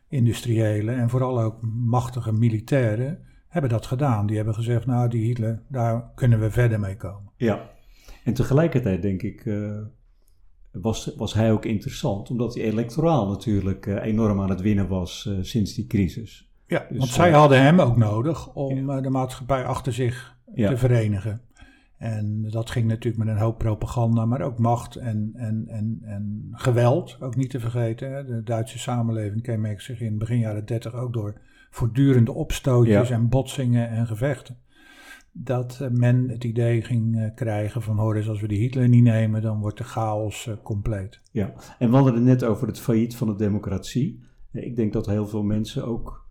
industriëlen 0.08 0.98
en 0.98 1.10
vooral 1.10 1.40
ook 1.40 1.62
machtige 1.84 2.32
militairen 2.32 3.18
hebben 3.48 3.70
dat 3.70 3.86
gedaan. 3.86 4.26
Die 4.26 4.36
hebben 4.36 4.54
gezegd, 4.54 4.86
nou 4.86 5.08
die 5.08 5.24
Hitler, 5.24 5.62
daar 5.68 6.10
kunnen 6.14 6.40
we 6.40 6.50
verder 6.50 6.80
mee 6.80 6.96
komen. 6.96 7.32
Ja, 7.36 7.70
en 8.24 8.34
tegelijkertijd 8.34 9.02
denk 9.02 9.22
ik 9.22 9.44
uh, 9.44 9.78
was, 10.70 11.14
was 11.16 11.34
hij 11.34 11.52
ook 11.52 11.64
interessant, 11.64 12.30
omdat 12.30 12.54
hij 12.54 12.64
electoraal 12.64 13.28
natuurlijk 13.28 13.86
uh, 13.86 14.02
enorm 14.02 14.40
aan 14.40 14.50
het 14.50 14.60
winnen 14.60 14.88
was 14.88 15.26
uh, 15.28 15.38
sinds 15.40 15.74
die 15.74 15.86
crisis. 15.86 16.50
Ja, 16.66 16.86
dus, 16.88 16.98
want 16.98 17.10
zij 17.10 17.30
hadden 17.30 17.62
hem 17.62 17.80
ook 17.80 17.96
nodig 17.96 18.54
om 18.54 18.90
ja. 18.90 19.00
de 19.00 19.10
maatschappij 19.10 19.64
achter 19.64 19.92
zich 19.92 20.36
ja. 20.54 20.68
te 20.68 20.76
verenigen. 20.76 21.40
En 21.98 22.46
dat 22.50 22.70
ging 22.70 22.86
natuurlijk 22.86 23.24
met 23.24 23.34
een 23.34 23.42
hoop 23.42 23.58
propaganda, 23.58 24.24
maar 24.24 24.40
ook 24.40 24.58
macht 24.58 24.96
en, 24.96 25.30
en, 25.34 25.64
en, 25.66 25.98
en 26.02 26.48
geweld, 26.52 27.16
ook 27.20 27.36
niet 27.36 27.50
te 27.50 27.60
vergeten. 27.60 28.26
De 28.26 28.42
Duitse 28.42 28.78
samenleving 28.78 29.42
kenmerkt 29.42 29.82
zich 29.82 30.00
in 30.00 30.18
begin 30.18 30.38
jaren 30.38 30.66
30 30.66 30.94
ook 30.94 31.12
door 31.12 31.40
voortdurende 31.70 32.32
opstootjes 32.32 33.08
ja. 33.08 33.14
en 33.14 33.28
botsingen 33.28 33.88
en 33.88 34.06
gevechten. 34.06 34.56
dat 35.32 35.88
men 35.92 36.28
het 36.28 36.44
idee 36.44 36.82
ging 36.82 37.32
krijgen 37.34 37.82
van 37.82 37.98
hoor 37.98 38.16
eens, 38.16 38.28
als 38.28 38.40
we 38.40 38.48
die 38.48 38.60
Hitler 38.60 38.88
niet 38.88 39.02
nemen, 39.02 39.42
dan 39.42 39.60
wordt 39.60 39.78
de 39.78 39.84
chaos 39.84 40.50
compleet. 40.62 41.20
Ja, 41.32 41.52
en 41.78 41.88
we 41.88 41.94
hadden 41.94 42.14
het 42.14 42.22
net 42.22 42.44
over 42.44 42.66
het 42.66 42.80
failliet 42.80 43.16
van 43.16 43.26
de 43.26 43.36
democratie. 43.36 44.20
Ik 44.52 44.76
denk 44.76 44.92
dat 44.92 45.06
heel 45.06 45.26
veel 45.26 45.42
mensen 45.42 45.86
ook 45.86 46.26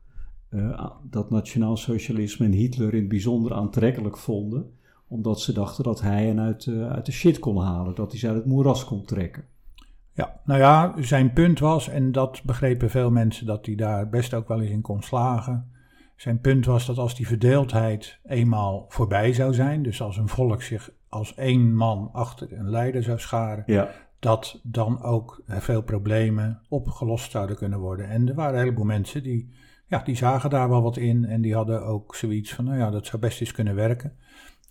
dat 1.09 1.29
nationaal 1.29 1.77
socialisme 1.77 2.45
en 2.45 2.51
Hitler 2.51 2.93
in 2.93 2.99
het 2.99 3.09
bijzonder 3.09 3.53
aantrekkelijk 3.53 4.17
vonden 4.17 4.75
omdat 5.07 5.39
ze 5.39 5.53
dachten 5.53 5.83
dat 5.83 6.01
hij 6.01 6.25
hen 6.25 6.39
uit, 6.39 6.65
uh, 6.65 6.91
uit 6.91 7.05
de 7.05 7.11
shit 7.11 7.39
kon 7.39 7.61
halen, 7.61 7.95
dat 7.95 8.11
hij 8.11 8.19
ze 8.19 8.27
uit 8.27 8.35
het 8.35 8.45
moeras 8.45 8.85
kon 8.85 9.05
trekken. 9.05 9.43
Ja, 10.13 10.39
nou 10.45 10.59
ja, 10.59 10.93
zijn 10.99 11.33
punt 11.33 11.59
was, 11.59 11.89
en 11.89 12.11
dat 12.11 12.41
begrepen 12.43 12.89
veel 12.89 13.11
mensen, 13.11 13.45
dat 13.45 13.65
hij 13.65 13.75
daar 13.75 14.09
best 14.09 14.33
ook 14.33 14.47
wel 14.47 14.61
eens 14.61 14.69
in 14.69 14.81
kon 14.81 15.01
slagen. 15.01 15.71
Zijn 16.15 16.39
punt 16.39 16.65
was 16.65 16.85
dat 16.85 16.97
als 16.97 17.15
die 17.15 17.27
verdeeldheid 17.27 18.19
eenmaal 18.25 18.85
voorbij 18.89 19.33
zou 19.33 19.53
zijn, 19.53 19.83
dus 19.83 20.01
als 20.01 20.17
een 20.17 20.27
volk 20.27 20.61
zich 20.61 20.91
als 21.09 21.35
één 21.35 21.75
man 21.75 22.09
achter 22.13 22.53
een 22.53 22.69
leider 22.69 23.03
zou 23.03 23.19
scharen, 23.19 23.63
ja. 23.65 23.89
dat 24.19 24.59
dan 24.63 25.03
ook 25.03 25.41
veel 25.47 25.81
problemen 25.81 26.61
opgelost 26.69 27.31
zouden 27.31 27.55
kunnen 27.55 27.79
worden. 27.79 28.09
En 28.09 28.27
er 28.27 28.35
waren 28.35 28.53
een 28.53 28.59
heleboel 28.59 28.85
mensen 28.85 29.23
die, 29.23 29.53
ja, 29.87 30.01
die 30.03 30.15
zagen 30.15 30.49
daar 30.49 30.69
wel 30.69 30.81
wat 30.81 30.97
in 30.97 31.25
en 31.25 31.41
die 31.41 31.55
hadden 31.55 31.85
ook 31.85 32.15
zoiets 32.15 32.53
van, 32.53 32.65
nou 32.65 32.77
ja, 32.77 32.89
dat 32.89 33.05
zou 33.05 33.21
best 33.21 33.39
eens 33.39 33.51
kunnen 33.51 33.75
werken. 33.75 34.13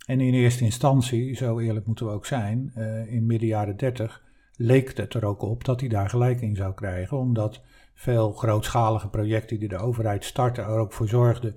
En 0.07 0.21
in 0.21 0.33
eerste 0.33 0.63
instantie, 0.63 1.35
zo 1.35 1.59
eerlijk 1.59 1.85
moeten 1.85 2.05
we 2.05 2.11
ook 2.11 2.25
zijn, 2.25 2.71
uh, 2.77 3.11
in 3.11 3.25
midden 3.25 3.47
jaren 3.47 3.77
30 3.77 4.23
leek 4.55 4.97
het 4.97 5.13
er 5.13 5.25
ook 5.25 5.41
op 5.41 5.65
dat 5.65 5.79
hij 5.79 5.89
daar 5.89 6.09
gelijk 6.09 6.41
in 6.41 6.55
zou 6.55 6.73
krijgen, 6.73 7.17
omdat 7.17 7.61
veel 7.93 8.31
grootschalige 8.31 9.09
projecten 9.09 9.59
die 9.59 9.67
de 9.67 9.77
overheid 9.77 10.23
startte 10.23 10.61
er 10.61 10.77
ook 10.77 10.93
voor 10.93 11.07
zorgden 11.07 11.55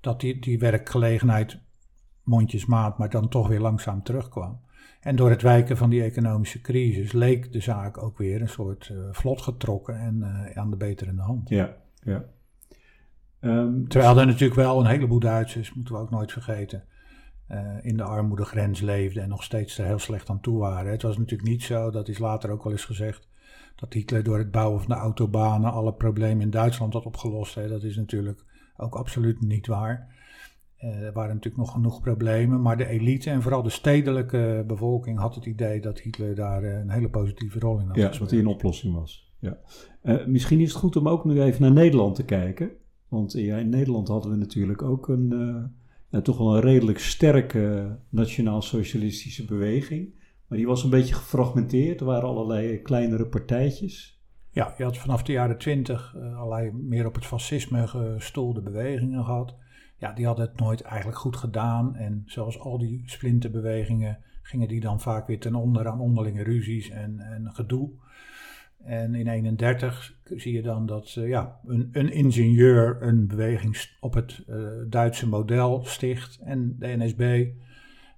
dat 0.00 0.20
die, 0.20 0.38
die 0.40 0.58
werkgelegenheid 0.58 1.58
mondjesmaat, 2.22 2.98
maar 2.98 3.10
dan 3.10 3.28
toch 3.28 3.48
weer 3.48 3.60
langzaam 3.60 4.02
terugkwam. 4.02 4.60
En 5.00 5.16
door 5.16 5.30
het 5.30 5.42
wijken 5.42 5.76
van 5.76 5.90
die 5.90 6.02
economische 6.02 6.60
crisis 6.60 7.12
leek 7.12 7.52
de 7.52 7.60
zaak 7.60 8.02
ook 8.02 8.18
weer 8.18 8.40
een 8.40 8.48
soort 8.48 8.88
uh, 8.92 8.98
vlot 9.10 9.42
getrokken 9.42 9.98
en 9.98 10.16
uh, 10.18 10.56
aan 10.56 10.70
de 10.70 10.76
beterende 10.76 11.22
hand. 11.22 11.48
Ja, 11.48 11.76
ja. 12.02 12.24
Um, 13.40 13.88
Terwijl 13.88 14.18
er 14.18 14.26
natuurlijk 14.26 14.60
wel 14.60 14.80
een 14.80 14.86
heleboel 14.86 15.20
Duitsers, 15.20 15.74
moeten 15.74 15.94
we 15.94 16.00
ook 16.00 16.10
nooit 16.10 16.32
vergeten, 16.32 16.84
in 17.82 17.96
de 17.96 18.02
armoedegrens 18.02 18.80
leefden 18.80 19.22
en 19.22 19.28
nog 19.28 19.42
steeds 19.42 19.78
er 19.78 19.86
heel 19.86 19.98
slecht 19.98 20.30
aan 20.30 20.40
toe 20.40 20.58
waren. 20.58 20.90
Het 20.90 21.02
was 21.02 21.18
natuurlijk 21.18 21.48
niet 21.48 21.62
zo, 21.62 21.90
dat 21.90 22.08
is 22.08 22.18
later 22.18 22.50
ook 22.50 22.62
wel 22.62 22.72
eens 22.72 22.84
gezegd, 22.84 23.28
dat 23.76 23.92
Hitler 23.92 24.22
door 24.22 24.38
het 24.38 24.50
bouwen 24.50 24.80
van 24.80 24.88
de 24.88 25.00
autobanen 25.00 25.72
alle 25.72 25.92
problemen 25.92 26.42
in 26.42 26.50
Duitsland 26.50 26.92
had 26.92 27.06
opgelost. 27.06 27.54
Hè. 27.54 27.68
Dat 27.68 27.82
is 27.82 27.96
natuurlijk 27.96 28.44
ook 28.76 28.94
absoluut 28.94 29.40
niet 29.40 29.66
waar. 29.66 30.20
Uh, 30.78 31.02
er 31.02 31.12
waren 31.12 31.34
natuurlijk 31.34 31.62
nog 31.62 31.72
genoeg 31.72 32.00
problemen, 32.00 32.62
maar 32.62 32.76
de 32.76 32.86
elite 32.86 33.30
en 33.30 33.42
vooral 33.42 33.62
de 33.62 33.70
stedelijke 33.70 34.64
bevolking 34.66 35.18
had 35.18 35.34
het 35.34 35.46
idee 35.46 35.80
dat 35.80 36.00
Hitler 36.00 36.34
daar 36.34 36.62
uh, 36.62 36.78
een 36.78 36.90
hele 36.90 37.10
positieve 37.10 37.58
rol 37.58 37.80
in 37.80 37.86
had. 37.86 37.96
Ja, 37.96 38.08
dat 38.08 38.30
hij 38.30 38.38
een 38.38 38.46
oplossing 38.46 38.94
was. 38.94 39.32
Ja. 39.38 39.58
Uh, 40.02 40.26
misschien 40.26 40.60
is 40.60 40.68
het 40.68 40.78
goed 40.78 40.96
om 40.96 41.08
ook 41.08 41.24
nu 41.24 41.42
even 41.42 41.62
naar 41.62 41.72
Nederland 41.72 42.14
te 42.14 42.24
kijken. 42.24 42.70
Want 43.08 43.32
ja, 43.32 43.56
in 43.56 43.68
Nederland 43.68 44.08
hadden 44.08 44.30
we 44.30 44.36
natuurlijk 44.36 44.82
ook 44.82 45.08
een, 45.08 45.32
toch 46.20 46.38
wel 46.38 46.54
een 46.54 46.60
redelijk 46.60 46.98
sterke 46.98 47.98
nationaal-socialistische 48.08 49.44
beweging. 49.44 50.14
Maar 50.46 50.58
die 50.58 50.66
was 50.66 50.84
een 50.84 50.90
beetje 50.90 51.14
gefragmenteerd. 51.14 52.00
Er 52.00 52.06
waren 52.06 52.28
allerlei 52.28 52.82
kleinere 52.82 53.26
partijtjes. 53.26 54.20
Ja, 54.50 54.74
je 54.76 54.84
had 54.84 54.98
vanaf 54.98 55.22
de 55.22 55.32
jaren 55.32 55.58
twintig 55.58 56.14
uh, 56.16 56.38
allerlei 56.38 56.72
meer 56.72 57.06
op 57.06 57.14
het 57.14 57.26
fascisme 57.26 57.86
gestoelde 57.86 58.60
bewegingen 58.60 59.24
gehad. 59.24 59.56
Ja, 59.98 60.12
die 60.12 60.26
hadden 60.26 60.46
het 60.46 60.60
nooit 60.60 60.80
eigenlijk 60.80 61.18
goed 61.18 61.36
gedaan. 61.36 61.96
En 61.96 62.22
zoals 62.26 62.58
al 62.58 62.78
die 62.78 63.02
splinterbewegingen 63.04 64.18
gingen 64.42 64.68
die 64.68 64.80
dan 64.80 65.00
vaak 65.00 65.26
weer 65.26 65.40
ten 65.40 65.54
onder 65.54 65.88
aan 65.88 66.00
onderlinge 66.00 66.42
ruzies 66.42 66.90
en, 66.90 67.20
en 67.20 67.50
gedoe. 67.52 67.90
En 68.84 69.14
in 69.14 69.28
31 69.28 70.14
zie 70.24 70.52
je 70.52 70.62
dan 70.62 70.86
dat 70.86 71.14
uh, 71.18 71.28
ja, 71.28 71.60
een, 71.64 71.88
een, 71.92 72.12
ingenieur 72.12 73.02
een 73.02 73.26
beweging 73.26 73.76
op 74.00 74.14
het 74.14 74.44
uh, 74.48 74.56
Duitse 74.88 75.28
model 75.28 75.84
sticht. 75.84 76.38
En 76.44 76.76
de 76.78 76.96
NSB, 76.96 77.20
uh, 77.20 77.40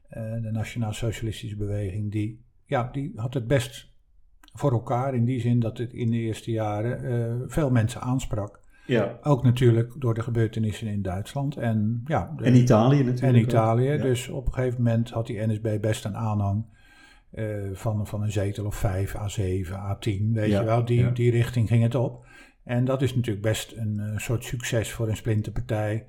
eh, 0.09 0.43
de 0.43 0.51
Nationaal 0.51 0.93
Socialistische 0.93 1.57
Beweging, 1.57 2.13
die, 2.13 2.45
ja, 2.67 2.89
die 2.93 3.13
had 3.17 3.35
het 3.35 3.47
best 3.47 3.93
voor 4.41 4.73
elkaar. 4.73 5.15
In 5.15 5.25
die 5.25 5.41
zin 5.41 5.61
dat 5.61 5.79
het 5.79 5.93
in 5.93 6.11
de 6.11 6.17
eerste 6.17 6.51
jaren 6.51 7.51
veel 7.51 7.71
mensen 7.71 8.01
aansprak. 8.01 8.63
Ja. 8.87 9.19
Ook 9.23 9.43
natuurlijk 9.43 9.95
door 9.99 10.15
de 10.15 10.23
gebeurtenissen 10.23 10.87
in 10.87 11.03
Duitsland. 11.03 11.57
En, 11.57 12.03
ja, 12.07 12.35
en 12.43 12.55
Italië 12.55 13.03
natuurlijk. 13.03 13.37
En 13.37 13.43
Italië. 13.43 13.99
Dus 13.99 14.29
op 14.29 14.47
een 14.47 14.53
gegeven 14.53 14.83
moment 14.83 15.11
had 15.11 15.27
die 15.27 15.47
NSB 15.47 15.81
best 15.81 16.05
een 16.05 16.17
aanhang. 16.17 16.65
Uh, 17.35 17.71
van, 17.73 18.07
van 18.07 18.23
een 18.23 18.33
zetel 18.33 18.65
of 18.65 18.77
5, 18.77 19.15
A7, 19.15 19.71
A10, 19.71 20.33
weet 20.33 20.51
je 20.51 20.65
wel, 20.65 20.85
die, 20.85 21.13
die 21.13 21.31
richting 21.31 21.69
ging 21.69 21.83
het 21.83 21.95
op. 21.95 22.27
En 22.65 22.85
dat 22.85 23.03
is 23.03 23.15
natuurlijk 23.15 23.47
best 23.47 23.73
een 23.77 24.01
uh, 24.01 24.19
soort 24.19 24.45
succes 24.45 24.93
voor 24.93 25.09
een 25.09 25.17
splinterpartij, 25.17 26.07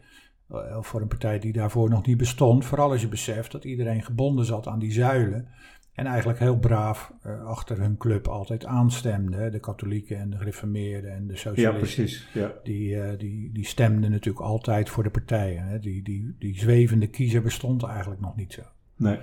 uh, 0.51 0.77
of 0.77 0.88
voor 0.88 1.01
een 1.01 1.08
partij 1.08 1.39
die 1.39 1.53
daarvoor 1.53 1.89
nog 1.89 2.05
niet 2.05 2.17
bestond. 2.17 2.65
Vooral 2.65 2.91
als 2.91 3.01
je 3.01 3.08
beseft 3.08 3.51
dat 3.51 3.63
iedereen 3.63 4.03
gebonden 4.03 4.46
zat 4.46 4.67
aan 4.67 4.79
die 4.79 4.91
zuilen 4.91 5.48
en 5.94 6.05
eigenlijk 6.05 6.39
heel 6.39 6.58
braaf 6.58 7.13
achter 7.46 7.79
hun 7.79 7.98
club 7.98 8.27
altijd 8.27 8.65
aanstemde. 8.65 9.50
De 9.50 9.60
katholieken 9.60 10.17
en 10.17 10.29
de 10.29 10.38
gereformeerden 10.38 11.12
en 11.12 11.27
de 11.27 11.36
socialisten. 11.36 11.72
Ja, 11.72 11.77
precies. 11.77 12.27
Ja. 12.34 12.53
Die, 12.63 13.17
die, 13.17 13.51
die 13.51 13.65
stemden 13.65 14.12
natuurlijk 14.12 14.46
altijd 14.46 14.89
voor 14.89 15.03
de 15.03 15.10
partijen. 15.10 15.67
Hè? 15.67 15.79
Die, 15.79 16.03
die, 16.03 16.36
die 16.39 16.60
zwevende 16.60 17.08
kiezer 17.08 17.41
bestond 17.41 17.84
eigenlijk 17.84 18.22
nog 18.22 18.36
niet 18.36 18.53
zo. 18.53 18.62
Nee. 18.96 19.17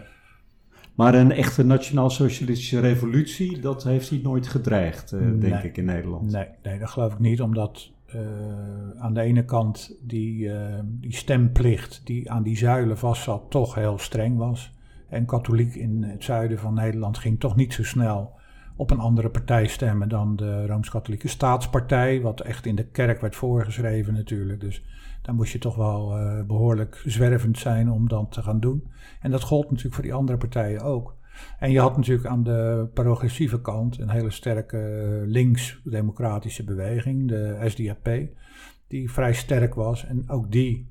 Maar 0.95 1.15
een 1.15 1.33
echte 1.33 1.65
nationaal-socialistische 1.65 2.81
revolutie, 2.81 3.59
dat 3.61 3.85
heeft 3.85 4.11
hij 4.11 4.21
nooit 4.23 4.47
gedreigd, 4.47 5.13
uh, 5.13 5.41
denk 5.41 5.63
ik, 5.63 5.77
in 5.77 5.85
Nederland. 5.85 6.31
Nee, 6.31 6.47
nee, 6.63 6.79
dat 6.79 6.91
geloof 6.91 7.13
ik 7.13 7.19
niet, 7.19 7.41
omdat 7.41 7.91
uh, 8.15 8.21
aan 8.99 9.15
de 9.15 9.21
ene 9.21 9.45
kant 9.45 9.97
die, 10.03 10.45
uh, 10.45 10.55
die 10.85 11.15
stemplicht 11.15 12.01
die 12.05 12.31
aan 12.31 12.43
die 12.43 12.57
zuilen 12.57 12.99
vastzat 12.99 13.51
toch 13.51 13.75
heel 13.75 13.99
streng 13.99 14.37
was. 14.37 14.73
En 15.09 15.27
katholiek 15.27 15.75
in 15.75 16.03
het 16.03 16.25
zuiden 16.25 16.59
van 16.59 16.75
Nederland 16.75 17.19
ging 17.19 17.41
toch 17.41 17.57
niet 17.57 17.73
zo 17.73 17.85
snel 17.85 18.33
op 18.77 18.91
een 18.91 18.99
andere 18.99 19.31
partij 19.31 19.67
stemmen 19.67 20.09
dan 20.09 20.37
de 20.37 20.67
Rooms-Katholieke 20.67 21.29
Staatspartij, 21.29 22.21
wat 22.21 22.41
echt 22.41 22.67
in 22.67 22.75
de 22.75 22.87
kerk 22.87 23.21
werd 23.21 23.37
voorgeschreven 23.37 24.15
natuurlijk. 24.15 24.61
Dus 24.61 24.83
dan 25.23 25.35
moest 25.35 25.53
je 25.53 25.59
toch 25.59 25.77
wel 25.77 26.19
uh, 26.19 26.43
behoorlijk 26.45 27.03
zwervend 27.05 27.59
zijn 27.59 27.91
om 27.91 28.09
dat 28.09 28.33
te 28.33 28.43
gaan 28.43 28.61
doen. 28.61 28.91
En 29.21 29.31
dat 29.31 29.43
gold 29.43 29.69
natuurlijk 29.69 29.95
voor 29.95 30.05
die 30.05 30.15
andere 30.15 30.39
partijen 30.39 30.81
ook. 30.81 31.17
En 31.59 31.71
je 31.71 31.81
had 31.81 31.97
natuurlijk 31.97 32.27
aan 32.27 32.43
de 32.43 32.89
progressieve 32.95 33.61
kant 33.61 33.99
een 33.99 34.11
hele 34.11 34.31
sterke 34.31 34.79
links-democratische 35.27 36.65
beweging, 36.65 37.29
de 37.29 37.59
SDAP, 37.65 38.09
die 38.87 39.11
vrij 39.11 39.33
sterk 39.33 39.75
was. 39.75 40.07
En 40.07 40.31
ook 40.31 40.53
die 40.53 40.91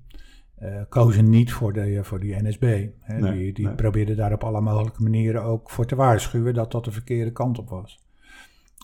uh, 0.61 0.81
kozen 0.89 1.29
niet 1.29 1.53
voor, 1.53 1.73
de, 1.73 2.03
voor 2.03 2.19
die 2.19 2.43
NSB. 2.43 2.87
Hè. 2.99 3.19
Nee, 3.19 3.37
die 3.37 3.53
die 3.53 3.65
nee. 3.65 3.75
probeerden 3.75 4.15
daar 4.15 4.33
op 4.33 4.43
alle 4.43 4.61
mogelijke 4.61 5.03
manieren 5.03 5.43
ook 5.43 5.69
voor 5.69 5.85
te 5.85 5.95
waarschuwen 5.95 6.53
dat 6.53 6.71
dat 6.71 6.85
de 6.85 6.91
verkeerde 6.91 7.31
kant 7.31 7.57
op 7.57 7.69
was. 7.69 7.99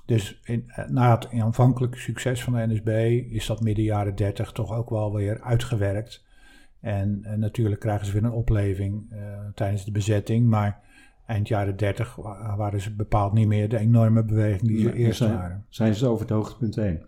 Dus 0.07 0.39
in, 0.43 0.63
eh, 0.67 0.89
na 0.89 1.11
het 1.11 1.31
aanvankelijke 1.31 1.97
succes 1.97 2.43
van 2.43 2.53
de 2.53 2.67
NSB 2.67 2.87
is 3.33 3.45
dat 3.45 3.61
midden 3.61 3.83
jaren 3.83 4.15
30 4.15 4.51
toch 4.51 4.73
ook 4.73 4.89
wel 4.89 5.13
weer 5.13 5.41
uitgewerkt. 5.41 6.25
En, 6.79 7.19
en 7.23 7.39
natuurlijk 7.39 7.79
krijgen 7.79 8.05
ze 8.05 8.11
weer 8.11 8.23
een 8.23 8.31
opleving 8.31 9.11
uh, 9.11 9.19
tijdens 9.53 9.85
de 9.85 9.91
bezetting. 9.91 10.49
Maar 10.49 10.79
eind 11.25 11.47
jaren 11.47 11.77
30 11.77 12.15
waren 12.57 12.81
ze 12.81 12.95
bepaald 12.95 13.33
niet 13.33 13.47
meer 13.47 13.69
de 13.69 13.77
enorme 13.77 14.23
beweging 14.23 14.67
die 14.67 14.81
ze 14.81 14.93
eerst 14.93 15.17
zijn, 15.17 15.33
waren. 15.33 15.65
Zijn 15.69 15.95
ze 15.95 16.07
over 16.07 16.21
het 16.21 16.35
hoogtepunt 16.35 16.75
heen. 16.75 17.03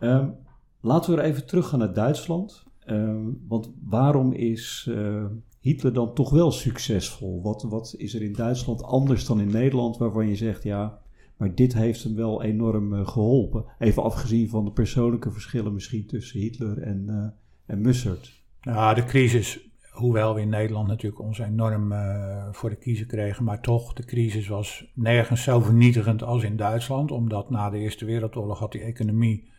Um, 0.00 0.34
laten 0.80 1.14
we 1.14 1.20
er 1.20 1.26
even 1.26 1.46
terug 1.46 1.68
gaan 1.68 1.78
naar 1.78 1.94
Duitsland. 1.94 2.64
Um, 2.86 3.44
want 3.48 3.70
waarom 3.84 4.32
is 4.32 4.86
uh, 4.90 5.24
Hitler 5.60 5.92
dan 5.92 6.14
toch 6.14 6.30
wel 6.30 6.50
succesvol? 6.50 7.42
Wat, 7.42 7.62
wat 7.62 7.94
is 7.96 8.14
er 8.14 8.22
in 8.22 8.32
Duitsland 8.32 8.82
anders 8.82 9.26
dan 9.26 9.40
in 9.40 9.50
Nederland 9.50 9.96
waarvan 9.96 10.28
je 10.28 10.36
zegt, 10.36 10.62
ja, 10.62 11.01
maar 11.42 11.54
dit 11.54 11.74
heeft 11.74 12.02
hem 12.02 12.14
wel 12.14 12.42
enorm 12.42 12.92
uh, 12.92 13.06
geholpen. 13.06 13.64
Even 13.78 14.02
afgezien 14.02 14.48
van 14.48 14.64
de 14.64 14.70
persoonlijke 14.70 15.30
verschillen 15.30 15.72
misschien 15.72 16.06
tussen 16.06 16.40
Hitler 16.40 16.82
en, 16.82 17.06
uh, 17.08 17.26
en 17.66 17.80
Mussert. 17.80 18.42
Nou, 18.60 18.94
de 18.94 19.04
crisis, 19.04 19.70
hoewel 19.90 20.34
we 20.34 20.40
in 20.40 20.48
Nederland 20.48 20.88
natuurlijk 20.88 21.22
ons 21.22 21.38
enorm 21.38 21.92
uh, 21.92 22.48
voor 22.52 22.70
de 22.70 22.76
kiezer 22.76 23.06
kregen, 23.06 23.44
maar 23.44 23.60
toch, 23.60 23.92
de 23.92 24.04
crisis 24.04 24.48
was 24.48 24.90
nergens 24.94 25.42
zo 25.42 25.60
vernietigend 25.60 26.22
als 26.22 26.42
in 26.42 26.56
Duitsland, 26.56 27.10
omdat 27.10 27.50
na 27.50 27.70
de 27.70 27.78
Eerste 27.78 28.04
Wereldoorlog 28.04 28.58
had 28.58 28.72
die 28.72 28.82
economie, 28.82 29.50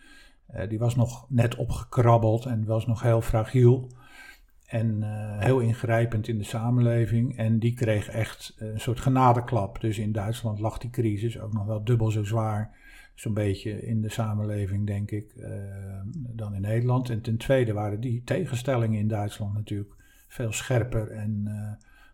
die 0.70 0.80
was 0.80 0.96
nog 0.96 1.25
net 1.30 1.56
opgekrabbeld 1.56 2.46
en 2.46 2.66
was 2.66 2.88
nog 2.88 3.02
heel 3.02 3.22
fragiel. 3.22 3.88
En 4.74 4.98
uh, 5.00 5.39
heel 5.39 5.60
ingrijpend 5.60 6.27
in 6.27 6.38
de 6.38 6.44
samenleving. 6.44 7.38
En 7.38 7.60
die 7.60 7.74
kreeg 7.74 8.08
echt 8.08 8.56
een 8.58 8.80
soort 8.80 9.00
genadeklap. 9.00 9.82
Dus 9.82 9.98
in 9.98 10.12
Duitsland 10.12 10.60
lag 10.60 10.77
die 10.77 10.89
crisis 10.89 11.39
ook 11.39 11.53
nog 11.53 11.65
wel 11.65 11.84
dubbel 11.84 12.12
zo 12.12 12.24
zwaar. 12.24 12.77
Zo'n 13.15 13.34
beetje 13.34 13.86
in 13.86 14.01
de 14.01 14.10
samenleving, 14.10 14.88
denk 14.88 15.12
ik, 15.12 15.34
uh, 15.38 15.48
dan 16.13 16.53
in 16.53 16.62
Nederland. 16.62 17.10
En 17.10 17.22
ten 17.22 17.38
tweede 17.38 17.74
waren 17.74 18.00
die 18.00 18.22
tegenstellingen 18.24 19.00
in 19.00 19.08
Duitsland 19.08 19.53
natuurlijk 19.53 19.96
veel 20.27 20.51
scherper 20.51 21.12
en 21.12 21.48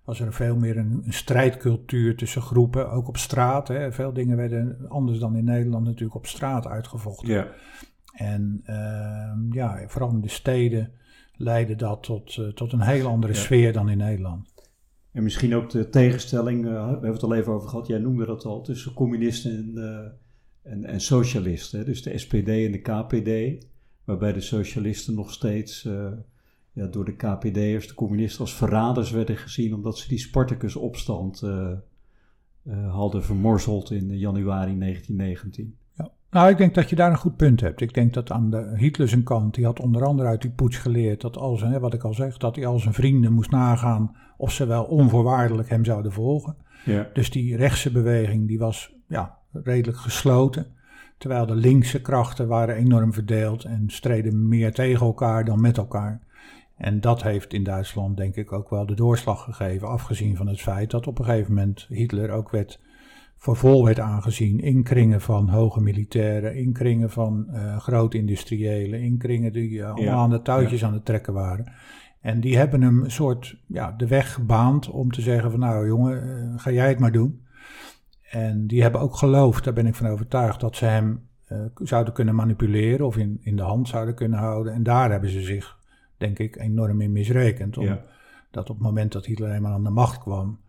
was 0.03 0.19
er 0.19 0.33
veel 0.33 0.55
meer 0.55 0.77
een, 0.77 1.01
een, 1.05 1.13
strijdcultuur 1.13 2.15
tussen 2.15 2.41
groepen, 2.41 2.91
ook 2.91 3.07
op 3.07 3.17
straat. 3.17 3.67
Hè. 3.67 3.91
Veel 3.91 4.13
dingen 4.13 4.37
werden 4.37 4.89
anders 4.89 5.19
dan 5.19 5.35
in 5.35 5.43
Nederland 5.43 5.85
natuurlijk 5.85 6.15
op 6.15 6.25
straat 6.27 6.67
uitgevochten. 6.67 7.33
Ja. 7.33 7.47
En 8.13 8.61
ja, 9.51 9.83
vooral 9.87 10.11
in 10.11 10.21
de 10.21 10.29
steden 10.29 10.91
leidde 11.39 11.75
dat 11.75 12.03
tot, 12.03 12.37
uh, 12.37 12.47
tot 12.47 12.73
een 12.73 12.81
heel 12.81 13.07
andere 13.07 13.33
sfeer 13.33 13.73
dan 13.73 13.89
in 13.89 13.97
Nederland. 13.97 14.53
En 15.11 15.23
misschien 15.23 15.55
ook 15.55 15.69
de 15.69 15.89
tegenstelling, 15.89 16.65
uh, 16.65 16.71
we 16.71 16.89
hebben 16.89 17.11
het 17.11 17.23
al 17.23 17.35
even 17.35 17.53
over 17.53 17.69
gehad, 17.69 17.87
jij 17.87 17.99
noemde 17.99 18.25
dat 18.25 18.45
al, 18.45 18.61
tussen 18.61 18.93
communisten 18.93 19.51
en, 19.51 19.73
uh, 19.75 20.71
en, 20.71 20.85
en, 20.85 21.01
socialisten. 21.01 21.85
Dus 21.85 22.03
de 22.03 22.17
SPD 22.17 22.47
en 22.47 22.71
de 22.71 22.81
KPD, 22.81 23.65
waarbij 24.03 24.33
de 24.33 24.41
socialisten 24.41 25.13
nog 25.13 25.31
steeds 25.31 25.83
ja, 26.73 26.87
door 26.87 27.05
de 27.05 27.15
KPD'ers, 27.15 27.87
de 27.87 27.93
communisten, 27.93 28.41
als 28.41 28.55
verraders 28.55 29.11
werden 29.11 29.37
gezien 29.37 29.73
omdat 29.73 29.97
ze 29.97 30.07
die 30.07 30.19
Spartacus-opstand 30.19 31.43
hadden 32.87 33.23
vermorzeld 33.23 33.91
in 33.91 34.17
januari 34.17 34.77
1919. 34.77 35.77
Nou, 36.31 36.49
ik 36.49 36.57
denk 36.57 36.75
dat 36.75 36.89
je 36.89 36.95
daar 36.95 37.11
een 37.11 37.17
goed 37.17 37.35
punt 37.35 37.61
hebt. 37.61 37.81
Ik 37.81 37.93
denk 37.93 38.13
dat 38.13 38.31
aan 38.31 38.49
de 38.49 38.73
Hitler 38.75 39.07
zijn 39.07 39.23
kant, 39.23 39.53
die 39.53 39.65
had 39.65 39.79
onder 39.79 40.05
andere 40.05 40.27
uit 40.29 40.41
die 40.41 40.51
poets 40.51 40.77
geleerd 40.77 41.21
dat 41.21 41.37
als, 41.37 41.61
hè, 41.61 41.79
wat 41.79 41.93
ik 41.93 42.03
al 42.03 42.13
zeg, 42.13 42.37
dat 42.37 42.55
hij 42.55 42.65
al 42.65 42.79
zijn 42.79 42.93
vrienden 42.93 43.33
moest 43.33 43.51
nagaan 43.51 44.15
of 44.37 44.51
ze 44.51 44.65
wel 44.65 44.83
onvoorwaardelijk 44.83 45.69
hem 45.69 45.85
zouden 45.85 46.11
volgen. 46.11 46.55
Ja. 46.85 47.07
Dus 47.13 47.31
die 47.31 47.55
rechtse 47.55 47.91
beweging, 47.91 48.47
die 48.47 48.59
was 48.59 48.93
ja, 49.07 49.37
redelijk 49.51 49.97
gesloten. 49.97 50.67
Terwijl 51.17 51.45
de 51.45 51.55
linkse 51.55 52.01
krachten 52.01 52.47
waren 52.47 52.75
enorm 52.75 53.13
verdeeld 53.13 53.63
en 53.63 53.83
streden 53.87 54.47
meer 54.47 54.73
tegen 54.73 55.05
elkaar 55.05 55.45
dan 55.45 55.61
met 55.61 55.77
elkaar. 55.77 56.21
En 56.77 57.01
dat 57.01 57.23
heeft 57.23 57.53
in 57.53 57.63
Duitsland 57.63 58.17
denk 58.17 58.35
ik 58.35 58.51
ook 58.51 58.69
wel 58.69 58.85
de 58.85 58.95
doorslag 58.95 59.43
gegeven, 59.43 59.87
afgezien 59.87 60.35
van 60.35 60.47
het 60.47 60.61
feit 60.61 60.91
dat 60.91 61.07
op 61.07 61.19
een 61.19 61.25
gegeven 61.25 61.53
moment 61.53 61.85
Hitler 61.89 62.29
ook 62.29 62.49
werd, 62.49 62.79
voor 63.39 63.55
vol 63.55 63.85
werd 63.85 63.99
aangezien 63.99 64.59
in 64.59 64.83
kringen 64.83 65.21
van 65.21 65.49
hoge 65.49 65.81
militairen, 65.81 66.55
in 66.55 66.73
kringen 66.73 67.09
van 67.09 67.47
uh, 67.49 67.77
groot 67.77 68.13
industriëlen, 68.13 69.01
in 69.01 69.17
kringen 69.17 69.53
die 69.53 69.69
uh, 69.69 69.91
allemaal 69.91 70.19
aan 70.19 70.29
de 70.29 70.41
touwtjes 70.41 70.83
aan 70.83 70.93
het 70.93 71.05
trekken 71.05 71.33
waren. 71.33 71.71
En 72.21 72.39
die 72.39 72.57
hebben 72.57 72.81
hem 72.81 73.03
een 73.03 73.11
soort 73.11 73.57
ja, 73.67 73.91
de 73.91 74.07
weg 74.07 74.33
gebaand 74.33 74.89
om 74.89 75.11
te 75.11 75.21
zeggen 75.21 75.51
van 75.51 75.59
nou 75.59 75.87
jongen, 75.87 76.23
uh, 76.23 76.59
ga 76.59 76.71
jij 76.71 76.87
het 76.87 76.99
maar 76.99 77.11
doen. 77.11 77.45
En 78.29 78.67
die 78.67 78.81
hebben 78.81 79.01
ook 79.01 79.15
geloofd, 79.15 79.63
daar 79.63 79.73
ben 79.73 79.85
ik 79.85 79.95
van 79.95 80.07
overtuigd, 80.07 80.59
dat 80.59 80.75
ze 80.75 80.85
hem 80.85 81.27
zouden 81.75 82.13
kunnen 82.13 82.35
manipuleren 82.35 83.05
of 83.05 83.17
in, 83.17 83.39
in 83.41 83.55
de 83.55 83.61
hand 83.61 83.87
zouden 83.87 84.15
kunnen 84.15 84.39
houden. 84.39 84.73
En 84.73 84.83
daar 84.83 85.11
hebben 85.11 85.29
ze 85.29 85.41
zich 85.41 85.77
denk 86.17 86.39
ik, 86.39 86.55
enorm 86.55 87.01
in 87.01 87.11
misrekend. 87.11 87.77
Omdat 87.77 87.99
op 88.51 88.67
het 88.67 88.79
moment 88.79 89.11
dat 89.11 89.25
Hitler 89.25 89.51
eenmaal 89.51 89.73
aan 89.73 89.83
de 89.83 89.89
macht 89.89 90.19
kwam, 90.19 90.59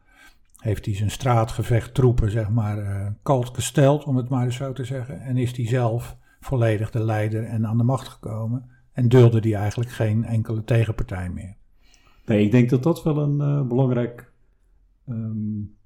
heeft 0.60 0.84
hij 0.84 0.94
zijn 0.94 1.10
straatgevecht 1.10 1.94
troepen, 1.94 2.30
zeg 2.30 2.50
maar, 2.50 2.78
uh, 2.78 3.06
kalt 3.22 3.54
gesteld, 3.54 4.04
om 4.04 4.16
het 4.16 4.28
maar 4.28 4.44
eens 4.44 4.56
zo 4.56 4.72
te 4.72 4.84
zeggen. 4.84 5.20
En 5.20 5.36
is 5.36 5.56
hij 5.56 5.66
zelf 5.66 6.16
volledig 6.40 6.90
de 6.90 7.04
leider 7.04 7.44
en 7.44 7.66
aan 7.66 7.78
de 7.78 7.84
macht 7.84 8.08
gekomen. 8.08 8.70
En 8.92 9.08
dulde 9.08 9.38
hij 9.38 9.54
eigenlijk 9.54 9.90
geen 9.90 10.24
enkele 10.24 10.64
tegenpartij 10.64 11.30
meer. 11.30 11.56
Nee, 12.26 12.44
ik 12.44 12.50
denk 12.50 12.70
dat 12.70 12.82
dat 12.82 13.02
wel 13.02 13.18
een 13.18 13.38
uh, 13.40 13.68
belangrijk, 13.68 14.32
um, 15.08 15.76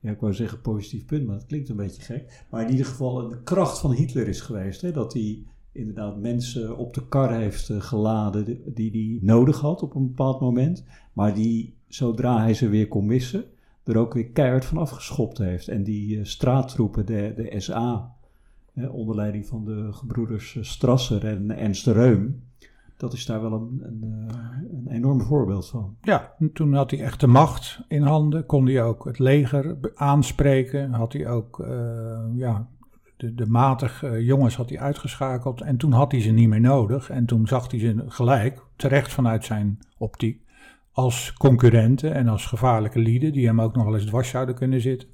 ja, 0.00 0.10
ik 0.10 0.20
wou 0.20 0.34
zeggen 0.34 0.60
positief 0.60 1.04
punt, 1.04 1.26
maar 1.26 1.36
dat 1.36 1.46
klinkt 1.46 1.68
een 1.68 1.76
beetje 1.76 2.02
gek. 2.02 2.44
Maar 2.50 2.62
in 2.62 2.70
ieder 2.70 2.86
geval 2.86 3.32
een 3.32 3.42
kracht 3.42 3.78
van 3.78 3.92
Hitler 3.92 4.28
is 4.28 4.40
geweest. 4.40 4.80
Hè, 4.80 4.92
dat 4.92 5.12
hij 5.12 5.42
inderdaad 5.72 6.20
mensen 6.20 6.76
op 6.76 6.94
de 6.94 7.08
kar 7.08 7.34
heeft 7.34 7.68
eh, 7.68 7.80
geladen 7.80 8.74
die 8.74 8.90
hij 8.90 9.18
nodig 9.26 9.60
had 9.60 9.82
op 9.82 9.94
een 9.94 10.06
bepaald 10.06 10.40
moment. 10.40 10.84
Maar 11.12 11.34
die, 11.34 11.74
zodra 11.86 12.40
hij 12.40 12.54
ze 12.54 12.68
weer 12.68 12.88
kon 12.88 13.06
missen, 13.06 13.44
er 13.88 13.98
ook 13.98 14.14
weer 14.14 14.30
keihard 14.30 14.64
van 14.64 14.78
afgeschopt 14.78 15.38
heeft. 15.38 15.68
En 15.68 15.84
die 15.84 16.16
uh, 16.16 16.24
straattroepen, 16.24 17.06
de, 17.06 17.32
de 17.36 17.60
SA, 17.60 18.12
onder 18.90 19.14
leiding 19.14 19.46
van 19.46 19.64
de 19.64 19.88
gebroeders 19.92 20.56
eh, 20.56 20.62
Strasser 20.62 21.26
en 21.26 21.50
Ernst 21.58 21.86
Reum, 21.86 22.42
dat 22.96 23.12
is 23.12 23.26
daar 23.26 23.40
wel 23.40 23.52
een, 23.52 23.80
een, 23.82 24.28
een, 24.72 24.86
enorm 24.88 25.22
voorbeeld 25.22 25.68
van. 25.68 25.96
Ja, 26.02 26.34
toen 26.52 26.74
had 26.74 26.90
hij 26.90 27.00
echt 27.00 27.20
de 27.20 27.26
macht 27.26 27.80
in 27.88 28.02
handen, 28.02 28.46
kon 28.46 28.66
hij 28.66 28.82
ook 28.82 29.04
het 29.04 29.18
leger 29.18 29.78
aanspreken, 29.94 30.92
had 30.92 31.12
hij 31.12 31.28
ook 31.28 31.66
ja, 32.34 32.68
de, 33.18 33.34
de 33.34 33.46
matige 33.46 34.24
jongens 34.24 34.56
had 34.56 34.68
hij 34.68 34.78
uitgeschakeld 34.78 35.60
en 35.60 35.76
toen 35.76 35.92
had 35.92 36.12
hij 36.12 36.20
ze 36.20 36.30
niet 36.30 36.48
meer 36.48 36.60
nodig. 36.60 37.10
En 37.10 37.26
toen 37.26 37.46
zag 37.46 37.70
hij 37.70 37.80
ze 37.80 38.04
gelijk, 38.06 38.62
terecht 38.76 39.12
vanuit 39.12 39.44
zijn 39.44 39.78
optiek, 39.98 40.42
als 40.98 41.32
concurrenten 41.32 42.14
en 42.14 42.28
als 42.28 42.46
gevaarlijke 42.46 42.98
lieden 42.98 43.32
die 43.32 43.46
hem 43.46 43.60
ook 43.60 43.74
nog 43.74 43.84
wel 43.84 43.94
eens 43.94 44.04
dwars 44.04 44.28
zouden 44.28 44.54
kunnen 44.54 44.80
zitten. 44.80 45.08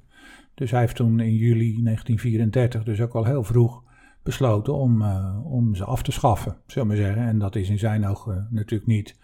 Dus 0.53 0.71
hij 0.71 0.79
heeft 0.79 0.95
toen 0.95 1.19
in 1.19 1.35
juli 1.35 1.83
1934, 1.83 2.83
dus 2.83 3.01
ook 3.01 3.13
al 3.13 3.25
heel 3.25 3.43
vroeg, 3.43 3.83
besloten 4.23 4.73
om, 4.73 5.01
uh, 5.01 5.39
om 5.43 5.75
ze 5.75 5.83
af 5.83 6.03
te 6.03 6.11
schaffen, 6.11 6.57
zullen 6.67 6.87
we 6.87 6.95
zeggen. 6.95 7.23
En 7.23 7.39
dat 7.39 7.55
is 7.55 7.69
in 7.69 7.79
zijn 7.79 8.07
ogen 8.07 8.47
natuurlijk 8.51 8.89
niet 8.89 9.19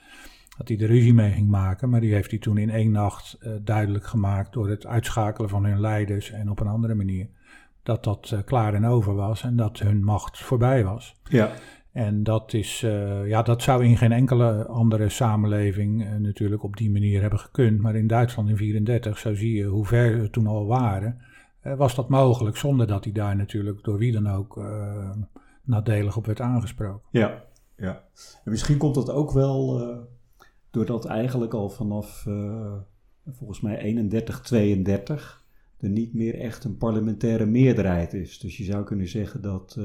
dat 0.58 0.68
hij 0.68 0.78
de 0.78 0.86
ruzie 0.86 1.14
mee 1.14 1.32
ging 1.32 1.50
maken, 1.50 1.90
maar 1.90 2.02
die 2.02 2.14
heeft 2.14 2.30
hij 2.30 2.40
toen 2.40 2.58
in 2.58 2.70
één 2.70 2.92
nacht 2.92 3.38
uh, 3.40 3.54
duidelijk 3.62 4.06
gemaakt 4.06 4.54
door 4.54 4.70
het 4.70 4.86
uitschakelen 4.86 5.50
van 5.50 5.66
hun 5.66 5.80
leiders 5.80 6.32
en 6.32 6.50
op 6.50 6.60
een 6.60 6.68
andere 6.68 6.96
manier 6.96 7.28
dat 7.84 8.04
dat 8.04 8.42
klaar 8.46 8.74
en 8.74 8.86
over 8.86 9.16
was 9.16 9.44
en 9.44 9.56
dat 9.56 9.80
hun 9.80 10.04
macht 10.04 10.40
voorbij 10.40 10.84
was. 10.84 11.16
Ja. 11.24 11.52
En 11.92 12.24
dat, 12.24 12.54
is, 12.54 12.82
uh, 12.86 13.28
ja, 13.28 13.42
dat 13.42 13.62
zou 13.62 13.86
in 13.86 13.98
geen 13.98 14.12
enkele 14.12 14.66
andere 14.66 15.10
samenleving 15.10 16.02
uh, 16.02 16.16
natuurlijk 16.16 16.64
op 16.64 16.78
die 16.78 16.92
manier 16.92 17.22
hebben 17.22 17.40
gekund. 17.40 17.80
Maar 17.80 17.96
in 17.96 18.08
Duitsland 18.08 18.50
in 18.50 18.56
1934, 18.56 19.18
zo 19.18 19.36
zie 19.36 19.58
je 19.58 19.66
hoe 19.66 19.86
ver 19.86 20.22
we 20.22 20.30
toen 20.30 20.48
al 20.48 20.66
waren, 20.66 21.22
was 21.62 21.96
dat 21.96 22.10
mogelijk 22.10 22.58
zonder 22.58 22.88
dat 22.88 23.04
hij 23.04 23.14
daar 23.14 23.36
natuurlijk 23.36 23.84
door 23.84 23.98
wie 23.98 24.12
dan 24.12 24.30
ook 24.30 24.64
nadelig 25.64 26.18
op 26.18 26.26
werd 26.26 26.42
aangesproken. 26.42 27.08
Ja, 27.12 27.44
ja. 27.78 28.04
En 28.44 28.52
misschien 28.52 28.78
komt 28.78 28.96
dat 28.96 29.10
ook 29.10 29.32
wel 29.32 29.84
doordat 30.70 31.06
eigenlijk 31.06 31.54
al 31.54 31.70
vanaf 31.70 32.28
volgens 33.32 33.62
mij 33.62 33.78
31, 33.78 34.42
32 34.42 35.44
er 35.78 35.90
niet 35.90 36.14
meer 36.14 36.40
echt 36.40 36.64
een 36.64 36.78
parlementaire 36.78 37.46
meerderheid 37.46 38.14
is. 38.14 38.40
Dus 38.40 38.58
je 38.58 38.64
zou 38.64 38.84
kunnen 38.84 39.08
zeggen 39.08 39.42
dat 39.42 39.80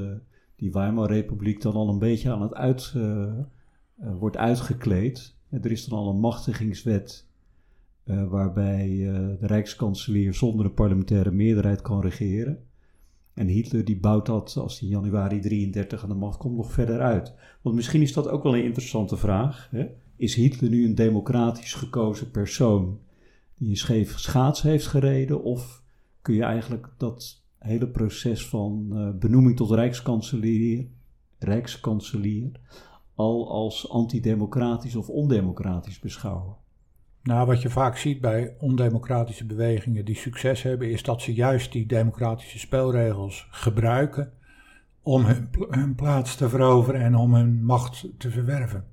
die 0.57 0.71
Weimar-republiek 0.71 1.61
dan 1.61 1.73
al 1.73 1.89
een 1.89 1.99
beetje 1.99 2.31
aan 2.31 2.41
het 2.41 2.93
uh, 2.95 3.03
uh, 3.03 4.15
wordt 4.19 4.37
uitgekleed. 4.37 5.35
er 5.49 5.71
is 5.71 5.85
dan 5.85 5.99
al 5.99 6.09
een 6.09 6.19
machtigingswet 6.19 7.25
waarbij 8.29 8.87
de 9.39 9.47
rijkskanselier 9.47 10.33
zonder 10.33 10.65
een 10.65 10.73
parlementaire 10.73 11.31
meerderheid 11.31 11.81
kan 11.81 12.01
regeren. 12.01 12.67
En 13.37 13.47
Hitler 13.47 13.85
die 13.85 13.99
bouwt 13.99 14.25
dat, 14.25 14.57
als 14.57 14.79
hij 14.79 14.89
in 14.89 14.95
januari 14.95 15.39
33 15.39 16.03
aan 16.03 16.09
de 16.09 16.15
macht 16.15 16.37
komt, 16.37 16.55
nog 16.55 16.71
verder 16.71 17.01
uit. 17.01 17.33
Want 17.61 17.75
misschien 17.75 18.01
is 18.01 18.13
dat 18.13 18.27
ook 18.27 18.43
wel 18.43 18.55
een 18.55 18.63
interessante 18.63 19.17
vraag. 19.17 19.67
Hè? 19.71 19.87
Is 20.15 20.35
Hitler 20.35 20.69
nu 20.69 20.85
een 20.85 20.95
democratisch 20.95 21.73
gekozen 21.73 22.31
persoon 22.31 22.99
die 23.55 23.69
een 23.69 23.77
scheef 23.77 24.19
schaats 24.19 24.61
heeft 24.61 24.87
gereden? 24.87 25.43
Of 25.43 25.83
kun 26.21 26.35
je 26.35 26.43
eigenlijk 26.43 26.89
dat 26.97 27.43
hele 27.59 27.87
proces 27.87 28.47
van 28.47 28.89
uh, 28.91 29.09
benoeming 29.19 29.55
tot 29.55 29.71
rijkskanselier, 29.71 30.87
rijkskanselier 31.39 32.51
al 33.15 33.51
als 33.51 33.89
antidemocratisch 33.89 34.95
of 34.95 35.09
ondemocratisch 35.09 35.99
beschouwen. 35.99 36.55
Nou, 37.23 37.47
wat 37.47 37.61
je 37.61 37.69
vaak 37.69 37.97
ziet 37.97 38.21
bij 38.21 38.55
ondemocratische 38.59 39.45
bewegingen 39.45 40.05
die 40.05 40.15
succes 40.15 40.61
hebben, 40.61 40.91
is 40.91 41.03
dat 41.03 41.21
ze 41.21 41.33
juist 41.33 41.71
die 41.71 41.85
democratische 41.85 42.59
spelregels 42.59 43.47
gebruiken 43.51 44.31
om 45.01 45.25
hun, 45.25 45.49
hun 45.69 45.95
plaats 45.95 46.35
te 46.35 46.49
veroveren 46.49 47.01
en 47.01 47.15
om 47.15 47.33
hun 47.33 47.63
macht 47.63 48.07
te 48.17 48.31
verwerven. 48.31 48.85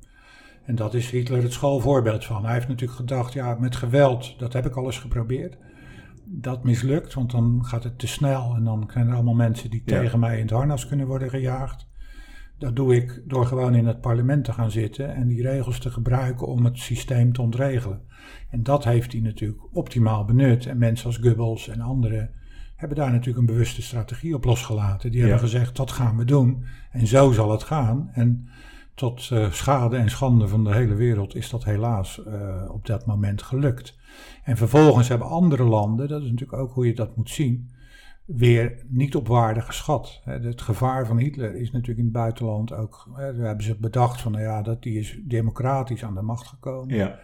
En 0.65 0.75
dat 0.75 0.95
is 0.95 1.11
Hitler 1.11 1.43
het 1.43 1.53
schoolvoorbeeld 1.53 2.25
van. 2.25 2.45
Hij 2.45 2.55
heeft 2.55 2.69
natuurlijk 2.69 2.99
gedacht, 2.99 3.33
ja, 3.33 3.55
met 3.55 3.77
geweld, 3.77 4.39
dat 4.39 4.53
heb 4.53 4.67
ik 4.67 4.77
al 4.77 4.85
eens 4.85 4.99
geprobeerd 4.99 5.57
dat 6.27 6.65
mislukt, 6.65 7.15
want 7.15 7.31
dan 7.31 7.65
gaat 7.65 7.85
het 7.85 7.99
te 7.99 8.07
snel 8.07 8.55
en 8.55 8.65
dan 8.65 8.91
zijn 8.93 9.09
er 9.09 9.15
allemaal 9.15 9.35
mensen 9.35 9.71
die 9.71 9.83
tegen 9.85 10.19
mij 10.19 10.37
in 10.37 10.43
het 10.43 10.51
harnas 10.51 10.87
kunnen 10.89 11.07
worden 11.07 11.31
gejaagd. 11.31 11.89
Dat 12.59 12.77
doe 12.77 12.97
ik 12.97 13.23
door 13.27 13.47
gewoon 13.47 13.75
in 13.75 13.87
het 13.87 14.01
parlement 14.01 14.45
te 14.45 14.53
gaan 14.53 14.71
zitten 14.71 15.15
en 15.15 15.29
die 15.29 15.43
regels 15.43 15.79
te 15.79 15.91
gebruiken 15.91 16.47
om 16.47 16.65
het 16.65 16.79
systeem 16.79 17.33
te 17.33 17.43
ontregelen. 17.43 18.03
En 18.51 18.63
dat 18.63 18.85
heeft 18.85 19.13
hij 19.13 19.21
natuurlijk 19.21 19.77
optimaal 19.77 20.25
benut. 20.25 20.67
En 20.67 20.79
mensen 20.79 21.07
als 21.07 21.17
Goebbels 21.17 21.69
en 21.69 21.81
anderen 21.81 22.31
hebben 22.77 22.97
daar 22.97 23.11
natuurlijk 23.11 23.39
een 23.39 23.55
bewuste 23.55 23.83
strategie 23.83 24.35
op 24.35 24.45
losgelaten. 24.45 25.11
Die 25.11 25.21
hebben 25.21 25.39
gezegd, 25.39 25.77
dat 25.77 25.91
gaan 25.91 26.17
we 26.17 26.25
doen 26.25 26.65
en 26.91 27.07
zo 27.07 27.33
zal 27.33 27.51
het 27.51 27.63
gaan. 27.63 28.11
En 28.13 28.49
tot 28.95 29.31
uh, 29.33 29.51
schade 29.51 29.97
en 29.97 30.11
schande 30.11 30.49
van 30.49 30.65
de 30.65 30.75
hele 30.75 30.95
wereld 30.95 31.35
is 31.35 31.51
dat 31.51 31.65
helaas 31.65 32.23
uh, 32.27 32.71
op 32.71 32.87
dat 32.87 33.07
moment 33.07 33.43
gelukt. 33.43 33.99
En 34.45 34.57
vervolgens 34.57 35.09
hebben 35.09 35.29
andere 35.29 35.65
landen, 35.65 36.09
dat 36.09 36.23
is 36.23 36.31
natuurlijk 36.31 36.63
ook 36.63 36.73
hoe 36.73 36.87
je 36.87 36.95
dat 36.95 37.17
moet 37.17 37.31
zien, 37.31 37.71
weer 38.25 38.85
niet 38.89 39.17
op 39.17 39.29
waarde 39.29 39.61
geschat. 39.61 40.21
Het 40.25 40.63
gevaar 40.63 41.07
van 41.07 41.19
Hitler 41.19 41.55
is 41.55 41.71
natuurlijk 41.71 41.99
in 41.99 42.05
het 42.05 42.13
buitenland 42.13 42.73
ook. 42.73 43.09
We 43.15 43.23
hebben 43.23 43.65
ze 43.65 43.77
bedacht 43.77 44.21
van, 44.21 44.33
nou 44.33 44.45
ja, 44.45 44.63
dat 44.63 44.83
die 44.83 44.99
is 44.99 45.21
democratisch 45.25 46.05
aan 46.05 46.15
de 46.15 46.23
macht 46.23 46.47
gekomen. 46.47 46.97
Ja. 46.97 47.19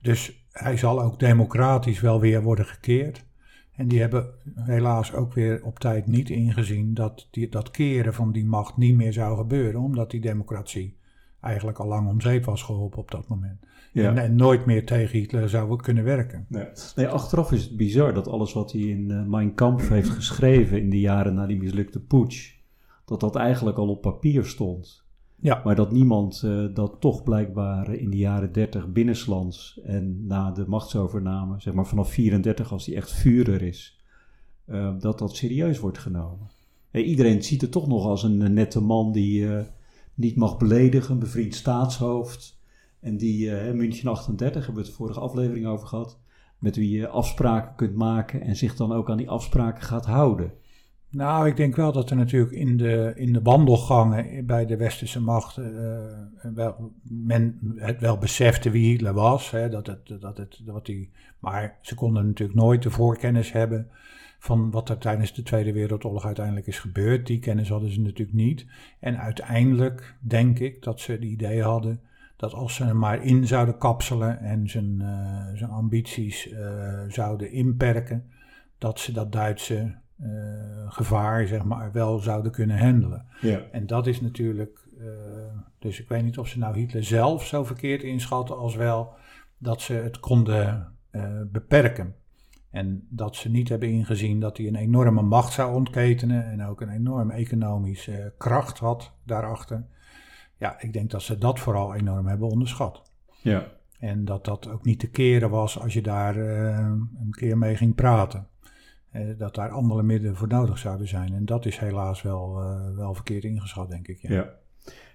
Dus 0.00 0.46
hij 0.50 0.76
zal 0.76 1.02
ook 1.02 1.18
democratisch 1.18 2.00
wel 2.00 2.20
weer 2.20 2.42
worden 2.42 2.66
gekeerd. 2.66 3.24
En 3.72 3.88
die 3.88 4.00
hebben 4.00 4.30
helaas 4.54 5.12
ook 5.12 5.32
weer 5.32 5.64
op 5.64 5.78
tijd 5.78 6.06
niet 6.06 6.30
ingezien 6.30 6.94
dat 6.94 7.28
die, 7.30 7.48
dat 7.48 7.70
keren 7.70 8.14
van 8.14 8.32
die 8.32 8.46
macht 8.46 8.76
niet 8.76 8.96
meer 8.96 9.12
zou 9.12 9.36
gebeuren, 9.36 9.80
omdat 9.80 10.10
die 10.10 10.20
democratie 10.20 10.96
eigenlijk 11.44 11.78
al 11.78 11.86
lang 11.86 12.08
om 12.08 12.20
zeep 12.20 12.44
was 12.44 12.62
geholpen 12.62 12.98
op 12.98 13.10
dat 13.10 13.28
moment. 13.28 13.64
Ja. 13.92 14.14
En, 14.14 14.36
nooit 14.36 14.66
meer 14.66 14.86
tegen 14.86 15.18
Hitler 15.18 15.48
zou 15.48 15.76
kunnen 15.76 16.04
werken. 16.04 16.46
Nee. 16.48 16.66
nee. 16.96 17.08
achteraf 17.08 17.52
is 17.52 17.64
het 17.64 17.76
bizar 17.76 18.14
dat 18.14 18.28
alles 18.28 18.52
wat 18.52 18.72
hij 18.72 18.80
in 18.80 19.10
uh, 19.10 19.22
Mein 19.26 19.54
Kampf 19.54 19.88
heeft 19.88 20.08
geschreven 20.08 20.80
in 20.80 20.90
de 20.90 21.00
jaren 21.00 21.34
na 21.34 21.46
die 21.46 21.58
mislukte 21.58 22.00
putsch, 22.00 22.52
dat 23.04 23.20
dat 23.20 23.36
eigenlijk 23.36 23.76
al 23.76 23.88
op 23.88 24.00
papier 24.00 24.44
stond. 24.44 25.04
Ja. 25.40 25.60
Maar 25.64 25.74
dat 25.74 25.92
niemand 25.92 26.42
uh, 26.44 26.74
dat 26.74 26.96
toch 27.00 27.22
blijkbaar 27.22 27.94
in 27.94 28.10
de 28.10 28.16
jaren 28.16 28.52
30 28.52 28.92
binnenlands 28.92 29.80
en 29.84 30.26
na 30.26 30.50
de 30.50 30.64
machtsovername, 30.66 31.60
zeg 31.60 31.74
maar 31.74 31.86
vanaf 31.86 32.10
34 32.10 32.72
als 32.72 32.86
hij 32.86 32.96
echt 32.96 33.12
vurer 33.12 33.62
is, 33.62 34.02
uh, 34.66 34.94
dat 34.98 35.18
dat 35.18 35.36
serieus 35.36 35.78
wordt 35.80 35.98
genomen. 35.98 36.50
Hey, 36.90 37.02
iedereen 37.02 37.42
ziet 37.42 37.60
het 37.60 37.72
toch 37.72 37.86
nog 37.86 38.04
als 38.04 38.22
een 38.22 38.52
nette 38.52 38.80
man 38.80 39.12
die 39.12 39.48
niet 40.14 40.36
mag 40.36 40.56
beledigen, 40.56 41.18
bevriend 41.18 41.54
staatshoofd. 41.54 42.58
En 43.00 43.16
die 43.16 43.46
uh, 43.46 43.72
München 43.72 44.08
38, 44.08 44.64
hebben 44.64 44.82
we 44.82 44.88
het 44.88 44.98
vorige 44.98 45.20
aflevering 45.20 45.66
over 45.66 45.86
gehad. 45.86 46.18
Met 46.58 46.76
wie 46.76 46.90
je 46.90 47.08
afspraken 47.08 47.74
kunt 47.74 47.94
maken 47.94 48.40
en 48.40 48.56
zich 48.56 48.76
dan 48.76 48.92
ook 48.92 49.10
aan 49.10 49.16
die 49.16 49.30
afspraken 49.30 49.82
gaat 49.82 50.06
houden. 50.06 50.52
Nou, 51.10 51.46
ik 51.46 51.56
denk 51.56 51.76
wel 51.76 51.92
dat 51.92 52.10
er 52.10 52.16
natuurlijk 52.16 52.52
in 52.52 52.76
de, 52.76 53.12
in 53.16 53.32
de 53.32 53.42
wandelgangen 53.42 54.46
bij 54.46 54.66
de 54.66 54.76
westerse 54.76 55.20
macht 55.20 55.58
uh, 55.58 55.66
wel, 56.54 56.92
men 57.02 57.58
het 57.76 58.00
wel 58.00 58.18
besefte 58.18 58.70
wie 58.70 58.90
Hitler 58.90 59.12
was. 59.12 59.50
Hè, 59.50 59.68
dat 59.68 59.86
het, 59.86 60.20
dat 60.20 60.36
het, 60.36 60.60
wat 60.64 60.86
die, 60.86 61.10
maar 61.38 61.78
ze 61.82 61.94
konden 61.94 62.26
natuurlijk 62.26 62.58
nooit 62.58 62.82
de 62.82 62.90
voorkennis 62.90 63.52
hebben 63.52 63.90
van 64.44 64.70
wat 64.70 64.88
er 64.88 64.98
tijdens 64.98 65.34
de 65.34 65.42
Tweede 65.42 65.72
Wereldoorlog 65.72 66.24
uiteindelijk 66.24 66.66
is 66.66 66.78
gebeurd. 66.78 67.26
Die 67.26 67.38
kennis 67.38 67.68
hadden 67.68 67.92
ze 67.92 68.00
natuurlijk 68.00 68.36
niet. 68.36 68.66
En 69.00 69.18
uiteindelijk 69.18 70.16
denk 70.20 70.58
ik 70.58 70.82
dat 70.82 71.00
ze 71.00 71.12
het 71.12 71.22
idee 71.22 71.62
hadden 71.62 72.00
dat 72.36 72.52
als 72.52 72.74
ze 72.74 72.84
hem 72.84 72.98
maar 72.98 73.22
in 73.22 73.46
zouden 73.46 73.78
kapselen 73.78 74.38
en 74.38 74.68
zijn, 74.68 75.00
uh, 75.00 75.46
zijn 75.54 75.70
ambities 75.70 76.52
uh, 76.52 77.02
zouden 77.08 77.50
inperken, 77.50 78.30
dat 78.78 79.00
ze 79.00 79.12
dat 79.12 79.32
Duitse 79.32 79.94
uh, 80.20 80.28
gevaar 80.86 81.46
zeg 81.46 81.64
maar, 81.64 81.92
wel 81.92 82.18
zouden 82.18 82.52
kunnen 82.52 82.78
handelen. 82.78 83.26
Ja. 83.40 83.60
En 83.72 83.86
dat 83.86 84.06
is 84.06 84.20
natuurlijk, 84.20 84.78
dus 85.78 86.00
ik 86.00 86.08
weet 86.08 86.22
niet 86.22 86.38
of 86.38 86.48
ze 86.48 86.58
nou 86.58 86.78
Hitler 86.78 87.04
zelf 87.04 87.46
zo 87.46 87.64
verkeerd 87.64 88.02
inschatten 88.02 88.56
als 88.56 88.74
wel 88.74 89.14
dat 89.58 89.80
ze 89.80 89.92
het 89.92 90.20
konden 90.20 90.96
beperken. 91.52 92.14
En 92.74 93.06
dat 93.08 93.36
ze 93.36 93.50
niet 93.50 93.68
hebben 93.68 93.88
ingezien 93.88 94.40
dat 94.40 94.56
hij 94.56 94.66
een 94.66 94.74
enorme 94.74 95.22
macht 95.22 95.52
zou 95.52 95.74
ontketenen 95.74 96.50
en 96.50 96.64
ook 96.64 96.80
een 96.80 96.88
enorme 96.88 97.32
economische 97.32 98.34
kracht 98.38 98.78
had 98.78 99.12
daarachter. 99.24 99.84
Ja, 100.58 100.80
ik 100.80 100.92
denk 100.92 101.10
dat 101.10 101.22
ze 101.22 101.38
dat 101.38 101.58
vooral 101.58 101.94
enorm 101.94 102.26
hebben 102.26 102.48
onderschat. 102.48 103.02
Ja. 103.42 103.66
En 103.98 104.24
dat 104.24 104.44
dat 104.44 104.68
ook 104.68 104.84
niet 104.84 104.98
te 104.98 105.10
keren 105.10 105.50
was 105.50 105.80
als 105.80 105.92
je 105.92 106.02
daar 106.02 106.36
uh, 106.36 106.78
een 107.20 107.30
keer 107.30 107.58
mee 107.58 107.76
ging 107.76 107.94
praten. 107.94 108.46
Uh, 109.12 109.38
dat 109.38 109.54
daar 109.54 109.70
andere 109.70 110.02
middelen 110.02 110.36
voor 110.36 110.48
nodig 110.48 110.78
zouden 110.78 111.08
zijn. 111.08 111.34
En 111.34 111.44
dat 111.44 111.66
is 111.66 111.78
helaas 111.78 112.22
wel, 112.22 112.62
uh, 112.62 112.96
wel 112.96 113.14
verkeerd 113.14 113.44
ingeschat, 113.44 113.90
denk 113.90 114.08
ik. 114.08 114.22
Ja. 114.22 114.34
ja. 114.34 114.54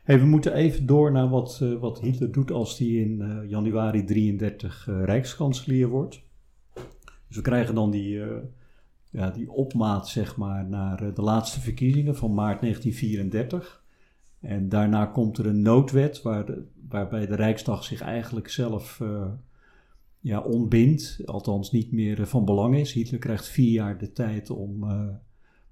Hey, 0.04 0.20
we 0.20 0.26
moeten 0.26 0.54
even 0.54 0.86
door 0.86 1.12
naar 1.12 1.30
wat, 1.30 1.64
wat 1.80 2.00
Hitler 2.00 2.32
doet 2.32 2.52
als 2.52 2.78
hij 2.78 2.88
in 2.88 3.46
januari 3.48 4.04
33 4.04 4.86
rijkskanselier 4.86 5.88
wordt. 5.88 6.28
Dus 7.30 7.38
we 7.38 7.44
krijgen 7.44 7.76
dan 7.76 7.92
die, 7.92 8.22
ja, 9.10 9.30
die 9.30 9.52
opmaat 9.52 10.08
zeg 10.08 10.38
maar, 10.38 10.66
naar 10.66 11.14
de 11.14 11.22
laatste 11.22 11.60
verkiezingen 11.60 12.16
van 12.16 12.34
maart 12.34 12.62
1934. 12.62 13.84
En 14.40 14.70
daarna 14.70 15.06
komt 15.06 15.38
er 15.38 15.46
een 15.46 15.62
noodwet 15.62 16.22
waar 16.22 16.46
waarbij 16.90 17.28
de 17.28 17.36
Rijksdag 17.36 17.84
zich 17.84 18.02
eigenlijk 18.02 18.50
zelf 18.50 19.00
uh, 19.00 19.26
ja, 20.20 20.40
ontbindt, 20.40 21.22
althans 21.26 21.72
niet 21.72 21.92
meer 21.92 22.28
van 22.28 22.46
belang 22.46 22.76
is. 22.76 22.94
Hitler 22.94 23.20
krijgt 23.20 23.48
vier 23.48 23.72
jaar 23.72 23.98
de 23.98 24.12
tijd 24.12 24.50
om 24.50 24.84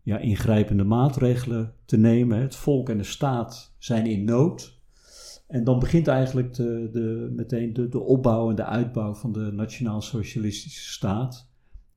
ja, 0.08 0.18
ingrijpende 0.18 0.84
maatregelen 0.84 1.74
te 1.86 1.98
nemen. 1.98 2.42
Het 2.42 2.56
volk 2.56 2.90
en 2.90 2.98
de 2.98 3.04
staat 3.04 3.76
zijn 3.78 4.06
in 4.06 4.24
nood. 4.24 4.82
En 5.48 5.64
dan 5.64 5.80
begint 5.80 6.08
eigenlijk 6.08 6.54
de, 6.54 6.90
de, 6.92 7.34
meteen 7.36 7.74
de, 7.74 7.90
de 7.90 8.00
opbouw 8.00 8.50
en 8.50 8.56
de 8.56 8.64
uitbouw 8.64 9.14
van 9.14 9.32
de 9.32 9.52
nationaal-socialistische 9.52 10.92
staat. 10.92 11.47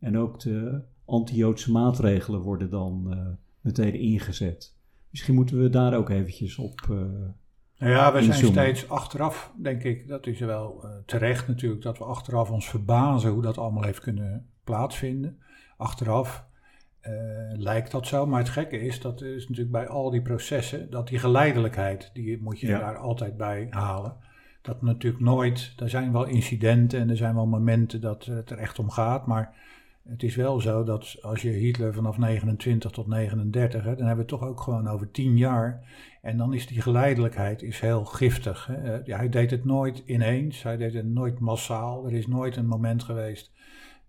En 0.00 0.18
ook 0.18 0.40
de 0.40 0.82
anti-Joodse 1.04 1.70
maatregelen 1.70 2.40
worden 2.40 2.70
dan 2.70 3.06
uh, 3.08 3.26
meteen 3.60 3.94
ingezet. 3.94 4.76
Misschien 5.10 5.34
moeten 5.34 5.62
we 5.62 5.68
daar 5.68 5.94
ook 5.94 6.10
eventjes 6.10 6.58
op. 6.58 6.80
Uh, 6.90 6.98
nou 7.78 7.92
ja, 7.92 8.12
we 8.12 8.22
zijn 8.22 8.44
steeds 8.44 8.88
achteraf, 8.88 9.52
denk 9.56 9.82
ik, 9.82 10.08
dat 10.08 10.26
is 10.26 10.38
wel 10.38 10.84
uh, 10.84 10.90
terecht 11.06 11.48
natuurlijk, 11.48 11.82
dat 11.82 11.98
we 11.98 12.04
achteraf 12.04 12.50
ons 12.50 12.68
verbazen 12.68 13.30
hoe 13.30 13.42
dat 13.42 13.58
allemaal 13.58 13.82
heeft 13.82 14.00
kunnen 14.00 14.46
plaatsvinden. 14.64 15.38
Achteraf 15.76 16.44
uh, 17.02 17.12
lijkt 17.52 17.90
dat 17.90 18.06
zo, 18.06 18.26
maar 18.26 18.38
het 18.38 18.48
gekke 18.48 18.80
is, 18.80 19.00
dat 19.00 19.22
is 19.22 19.48
natuurlijk 19.48 19.70
bij 19.70 19.88
al 19.88 20.10
die 20.10 20.22
processen, 20.22 20.90
dat 20.90 21.08
die 21.08 21.18
geleidelijkheid, 21.18 22.10
die 22.12 22.42
moet 22.42 22.60
je 22.60 22.66
daar 22.66 22.96
altijd 22.96 23.36
bij 23.36 23.66
halen. 23.70 24.16
Dat 24.62 24.82
natuurlijk 24.82 25.22
nooit, 25.22 25.72
er 25.76 25.90
zijn 25.90 26.12
wel 26.12 26.26
incidenten 26.26 27.00
en 27.00 27.10
er 27.10 27.16
zijn 27.16 27.34
wel 27.34 27.46
momenten 27.46 28.00
dat 28.00 28.24
het 28.24 28.50
er 28.50 28.58
echt 28.58 28.78
om 28.78 28.90
gaat, 28.90 29.26
maar 29.26 29.54
het 30.08 30.22
is 30.22 30.36
wel 30.36 30.60
zo 30.60 30.84
dat 30.84 31.16
als 31.22 31.42
je 31.42 31.50
Hitler 31.50 31.94
vanaf 31.94 32.18
29 32.18 32.90
tot 32.90 33.06
39, 33.06 33.84
hè, 33.84 33.96
dan 33.96 34.06
hebben 34.06 34.26
we 34.26 34.32
het 34.32 34.40
toch 34.40 34.48
ook 34.48 34.60
gewoon 34.60 34.88
over 34.88 35.10
10 35.10 35.36
jaar. 35.36 35.88
En 36.22 36.36
dan 36.36 36.54
is 36.54 36.66
die 36.66 36.82
geleidelijkheid 36.82 37.62
is 37.62 37.80
heel 37.80 38.04
giftig. 38.04 38.66
Hè. 38.66 38.98
Ja, 39.04 39.16
hij 39.16 39.28
deed 39.28 39.50
het 39.50 39.64
nooit 39.64 40.02
ineens, 40.06 40.62
hij 40.62 40.76
deed 40.76 40.94
het 40.94 41.06
nooit 41.06 41.38
massaal. 41.38 42.06
Er 42.06 42.12
is 42.12 42.26
nooit 42.26 42.56
een 42.56 42.66
moment 42.66 43.02
geweest 43.02 43.52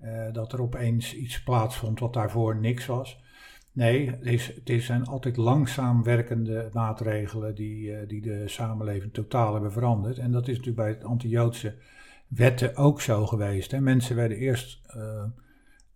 uh, 0.01 0.33
dat 0.33 0.53
er 0.53 0.61
opeens 0.61 1.15
iets 1.15 1.43
plaatsvond 1.43 1.99
wat 1.99 2.13
daarvoor 2.13 2.55
niks 2.55 2.85
was. 2.85 3.23
Nee, 3.71 4.09
het, 4.09 4.25
is, 4.25 4.53
het 4.63 4.83
zijn 4.83 5.05
altijd 5.05 5.37
langzaam 5.37 6.03
werkende 6.03 6.69
maatregelen 6.73 7.55
die, 7.55 7.91
uh, 7.91 7.97
die 8.07 8.21
de 8.21 8.47
samenleving 8.47 9.13
totaal 9.13 9.53
hebben 9.53 9.71
veranderd. 9.71 10.17
En 10.17 10.31
dat 10.31 10.47
is 10.47 10.57
natuurlijk 10.57 10.77
bij 10.77 10.89
het 10.89 11.03
anti-Joodse 11.03 11.75
wetten 12.27 12.75
ook 12.75 13.01
zo 13.01 13.25
geweest. 13.25 13.71
Hè. 13.71 13.81
Mensen 13.81 14.15
werden 14.15 14.37
eerst... 14.37 14.81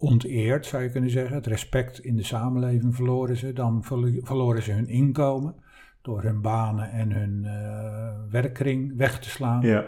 onteerd, 0.05 0.65
zou 0.65 0.83
je 0.83 0.89
kunnen 0.89 1.09
zeggen. 1.09 1.35
Het 1.35 1.47
respect 1.47 1.99
in 1.99 2.15
de 2.15 2.23
samenleving 2.23 2.95
verloren 2.95 3.37
ze. 3.37 3.53
Dan 3.53 3.83
verloren 4.23 4.63
ze 4.63 4.71
hun 4.71 4.87
inkomen 4.87 5.55
door 6.01 6.21
hun 6.21 6.41
banen 6.41 6.91
en 6.91 7.11
hun 7.11 7.43
uh, 7.43 8.31
werkkring 8.31 8.97
weg 8.97 9.19
te 9.19 9.29
slaan. 9.29 9.61
Ja. 9.61 9.85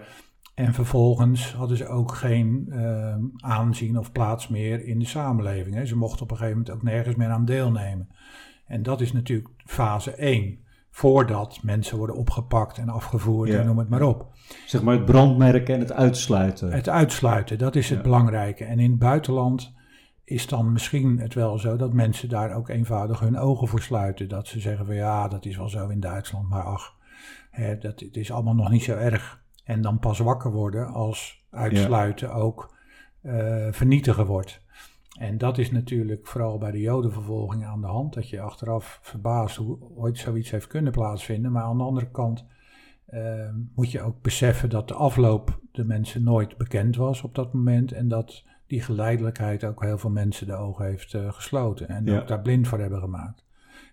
En 0.55 0.73
vervolgens 0.73 1.53
hadden 1.53 1.77
ze 1.77 1.87
ook 1.87 2.11
geen 2.11 2.65
uh, 2.69 3.15
aanzien 3.37 3.97
of 3.97 4.11
plaats 4.11 4.47
meer 4.47 4.85
in 4.85 4.99
de 4.99 5.05
samenleving. 5.05 5.75
Hè. 5.75 5.85
Ze 5.85 5.97
mochten 5.97 6.21
op 6.21 6.31
een 6.31 6.37
gegeven 6.37 6.57
moment 6.57 6.75
ook 6.75 6.83
nergens 6.83 7.15
meer 7.15 7.29
aan 7.29 7.45
deelnemen. 7.45 8.09
En 8.65 8.83
dat 8.83 9.01
is 9.01 9.13
natuurlijk 9.13 9.49
fase 9.57 10.11
1. 10.11 10.57
Voordat 10.89 11.59
mensen 11.61 11.97
worden 11.97 12.15
opgepakt 12.15 12.77
en 12.77 12.89
afgevoerd 12.89 13.49
en 13.49 13.65
noem 13.65 13.77
het 13.77 13.89
maar 13.89 14.01
op. 14.01 14.27
Zeg 14.65 14.81
maar 14.81 14.95
het 14.95 15.05
brandmerken 15.05 15.73
en 15.73 15.79
het 15.79 15.93
uitsluiten. 15.93 16.71
Het 16.71 16.89
uitsluiten, 16.89 17.57
dat 17.57 17.75
is 17.75 17.89
het 17.89 18.01
belangrijke. 18.01 18.65
En 18.65 18.79
in 18.79 18.89
het 18.89 18.99
buitenland 18.99 19.75
is 20.27 20.47
dan 20.47 20.71
misschien 20.71 21.19
het 21.19 21.33
wel 21.33 21.57
zo 21.57 21.75
dat 21.75 21.93
mensen 21.93 22.29
daar 22.29 22.55
ook 22.55 22.69
eenvoudig 22.69 23.19
hun 23.19 23.37
ogen 23.37 23.67
voor 23.67 23.81
sluiten. 23.81 24.29
Dat 24.29 24.47
ze 24.47 24.59
zeggen 24.59 24.85
van 24.85 24.95
ja, 24.95 25.27
dat 25.27 25.45
is 25.45 25.57
wel 25.57 25.69
zo 25.69 25.87
in 25.87 25.99
Duitsland, 25.99 26.49
maar 26.49 26.63
ach, 26.63 26.95
hè, 27.49 27.77
dat, 27.77 27.99
het 27.99 28.17
is 28.17 28.31
allemaal 28.31 28.55
nog 28.55 28.69
niet 28.69 28.83
zo 28.83 28.95
erg. 28.95 29.43
En 29.63 29.81
dan 29.81 29.99
pas 29.99 30.19
wakker 30.19 30.51
worden 30.51 30.87
als 30.87 31.45
uitsluiten 31.49 32.33
ook 32.33 32.75
uh, 33.21 33.67
vernietigen 33.71 34.25
wordt. 34.25 34.61
En 35.19 35.37
dat 35.37 35.57
is 35.57 35.71
natuurlijk 35.71 36.27
vooral 36.27 36.57
bij 36.57 36.71
de 36.71 36.79
jodenvervolging 36.79 37.65
aan 37.65 37.81
de 37.81 37.87
hand. 37.87 38.13
Dat 38.13 38.29
je 38.29 38.41
achteraf 38.41 38.99
verbaast 39.01 39.55
hoe 39.55 39.77
ooit 39.95 40.17
zoiets 40.17 40.51
heeft 40.51 40.67
kunnen 40.67 40.91
plaatsvinden. 40.91 41.51
Maar 41.51 41.63
aan 41.63 41.77
de 41.77 41.83
andere 41.83 42.11
kant 42.11 42.45
uh, 43.09 43.49
moet 43.75 43.91
je 43.91 44.01
ook 44.01 44.21
beseffen 44.21 44.69
dat 44.69 44.87
de 44.87 44.93
afloop 44.93 45.59
de 45.71 45.85
mensen 45.85 46.23
nooit 46.23 46.57
bekend 46.57 46.95
was 46.95 47.21
op 47.21 47.35
dat 47.35 47.53
moment. 47.53 47.91
En 47.91 48.07
dat 48.07 48.43
die 48.67 48.81
geleidelijkheid 48.81 49.63
ook 49.63 49.83
heel 49.83 49.97
veel 49.97 50.09
mensen 50.09 50.47
de 50.47 50.55
ogen 50.55 50.85
heeft 50.85 51.13
uh, 51.13 51.31
gesloten. 51.31 51.87
En 51.87 52.11
ook 52.11 52.27
daar 52.27 52.41
blind 52.41 52.67
voor 52.67 52.79
hebben 52.79 52.99
gemaakt. 52.99 53.45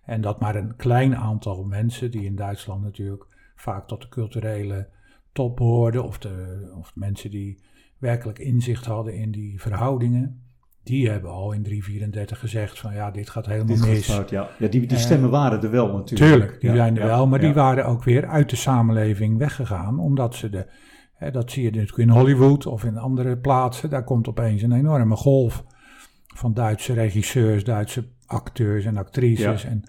En 0.04 0.20
dat 0.20 0.40
maar 0.40 0.56
een 0.56 0.76
klein 0.76 1.16
aantal 1.16 1.64
mensen, 1.64 2.10
die 2.10 2.24
in 2.24 2.36
Duitsland 2.36 2.82
natuurlijk 2.82 3.26
vaak 3.56 3.86
tot 3.86 4.00
de 4.00 4.08
culturele 4.08 4.88
top 5.32 5.58
hoorden, 5.58 6.04
of, 6.04 6.18
de, 6.18 6.72
of 6.78 6.92
mensen 6.94 7.30
die 7.30 7.62
werkelijk 7.98 8.38
inzicht 8.38 8.84
hadden 8.84 9.14
in 9.14 9.30
die 9.30 9.60
verhoudingen, 9.60 10.42
die 10.82 11.10
hebben 11.10 11.30
al 11.30 11.52
in 11.52 11.62
334 11.62 12.38
gezegd 12.38 12.78
van 12.78 12.94
ja, 12.94 13.10
dit 13.10 13.30
gaat 13.30 13.46
helemaal 13.46 13.76
dit 13.76 13.86
mis. 13.86 14.06
Ja. 14.06 14.48
ja, 14.58 14.68
die, 14.68 14.86
die 14.86 14.98
stemmen 14.98 15.30
waren 15.30 15.62
er 15.62 15.70
wel 15.70 15.92
natuurlijk. 15.92 16.30
Tuurlijk, 16.30 16.60
die 16.60 16.74
zijn 16.74 16.98
er 16.98 17.06
wel, 17.06 17.26
maar 17.26 17.40
die 17.40 17.52
waren 17.52 17.86
ook 17.86 18.04
weer 18.04 18.26
uit 18.26 18.50
de 18.50 18.56
samenleving 18.56 19.38
weggegaan, 19.38 19.98
omdat 19.98 20.34
ze 20.34 20.50
de 20.50 20.66
dat 21.32 21.50
zie 21.50 21.62
je 21.62 21.70
natuurlijk 21.70 21.98
in 21.98 22.08
Hollywood 22.08 22.66
of 22.66 22.84
in 22.84 22.98
andere 22.98 23.38
plaatsen. 23.38 23.90
Daar 23.90 24.04
komt 24.04 24.28
opeens 24.28 24.62
een 24.62 24.72
enorme 24.72 25.16
golf 25.16 25.64
van 26.26 26.54
Duitse 26.54 26.92
regisseurs, 26.92 27.64
Duitse 27.64 28.04
acteurs 28.26 28.84
en 28.84 28.96
actrices. 28.96 29.64
en 29.64 29.82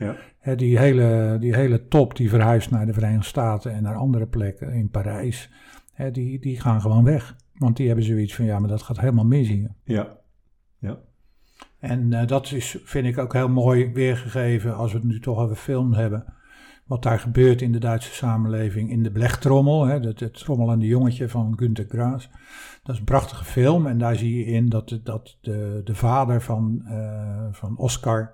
ja. 0.43 0.55
die, 0.55 0.77
hele, 0.77 1.37
die 1.39 1.55
hele 1.55 1.87
top 1.87 2.15
die 2.15 2.29
verhuist 2.29 2.71
naar 2.71 2.85
de 2.85 2.93
Verenigde 2.93 3.25
Staten 3.25 3.73
en 3.73 3.83
naar 3.83 3.95
andere 3.95 4.27
plekken, 4.27 4.73
in 4.73 4.89
Parijs, 4.89 5.51
hè, 5.93 6.11
die, 6.11 6.39
die 6.39 6.59
gaan 6.59 6.81
gewoon 6.81 7.03
weg. 7.03 7.35
Want 7.53 7.77
die 7.77 7.87
hebben 7.87 8.05
zoiets 8.05 8.35
van, 8.35 8.45
ja, 8.45 8.59
maar 8.59 8.69
dat 8.69 8.81
gaat 8.81 8.99
helemaal 8.99 9.25
mis 9.25 9.47
hier. 9.47 9.71
ja. 9.83 10.17
ja. 10.79 10.97
En 11.79 12.13
eh, 12.13 12.27
dat 12.27 12.51
is, 12.51 12.77
vind 12.83 13.05
ik 13.05 13.17
ook 13.17 13.33
heel 13.33 13.49
mooi 13.49 13.91
weergegeven 13.93 14.75
als 14.75 14.91
we 14.91 14.97
het 14.97 15.07
nu 15.07 15.19
toch 15.19 15.37
over 15.37 15.55
film 15.55 15.93
hebben. 15.93 16.33
Wat 16.85 17.03
daar 17.03 17.19
gebeurt 17.19 17.61
in 17.61 17.71
de 17.71 17.79
Duitse 17.79 18.13
samenleving 18.13 18.89
in 18.89 19.03
de 19.03 19.11
blechtrommel. 19.11 19.85
Hè, 19.85 19.99
het, 19.99 20.19
het 20.19 20.33
trommelende 20.33 20.85
jongetje 20.85 21.29
van 21.29 21.53
Günter 21.57 21.85
Graas. 21.87 22.29
Dat 22.83 22.93
is 22.93 22.99
een 22.99 23.05
prachtige 23.05 23.45
film. 23.45 23.87
En 23.87 23.97
daar 23.97 24.15
zie 24.15 24.37
je 24.37 24.45
in 24.45 24.69
dat, 24.69 24.99
dat 25.03 25.37
de, 25.41 25.81
de 25.83 25.95
vader 25.95 26.41
van, 26.41 26.81
eh, 26.85 27.47
van 27.51 27.77
Oscar. 27.77 28.33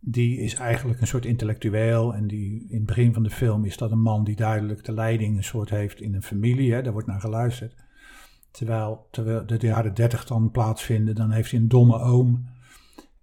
Die 0.00 0.38
is 0.38 0.54
eigenlijk 0.54 1.00
een 1.00 1.06
soort 1.06 1.24
intellectueel. 1.24 2.14
En 2.14 2.26
die, 2.26 2.66
in 2.68 2.76
het 2.76 2.86
begin 2.86 3.14
van 3.14 3.22
de 3.22 3.30
film 3.30 3.64
is 3.64 3.76
dat 3.76 3.90
een 3.90 4.02
man 4.02 4.24
die 4.24 4.36
duidelijk 4.36 4.84
de 4.84 4.92
leiding 4.92 5.36
een 5.36 5.44
soort 5.44 5.70
heeft 5.70 6.00
in 6.00 6.14
een 6.14 6.22
familie. 6.22 6.72
Hè, 6.72 6.82
daar 6.82 6.92
wordt 6.92 7.08
naar 7.08 7.20
geluisterd. 7.20 7.74
Terwijl, 8.50 9.06
terwijl 9.10 9.46
de 9.46 9.58
jaren 9.60 9.94
dertig 9.94 10.24
dan 10.24 10.50
plaatsvinden, 10.50 11.14
dan 11.14 11.30
heeft 11.30 11.50
hij 11.50 11.60
een 11.60 11.68
domme 11.68 11.98
oom. 11.98 12.44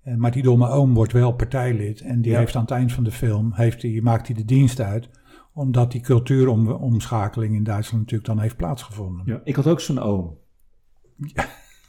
Eh, 0.09 0.15
Maar 0.15 0.31
die 0.31 0.43
domme 0.43 0.69
oom 0.69 0.93
wordt 0.93 1.11
wel 1.11 1.31
partijlid. 1.31 2.01
En 2.01 2.21
die 2.21 2.31
Ja. 2.31 2.37
heeft 2.39 2.55
aan 2.55 2.61
het 2.61 2.71
eind 2.71 2.91
van 2.91 3.03
de 3.03 3.11
film, 3.11 3.51
heeft 3.53 3.81
hij, 3.81 3.99
maakt 4.03 4.27
hij 4.27 4.35
de 4.35 4.45
dienst 4.45 4.79
uit. 4.79 5.09
Omdat 5.53 5.91
die 5.91 6.01
cultuuromschakeling 6.01 7.55
in 7.55 7.63
Duitsland 7.63 8.01
natuurlijk 8.03 8.29
dan 8.29 8.39
heeft 8.39 8.55
plaatsgevonden. 8.57 9.21
ja. 9.25 9.41
Ik 9.43 9.55
had 9.55 9.67
ook 9.67 9.79
zo'n 9.79 9.99
oom. 9.99 10.37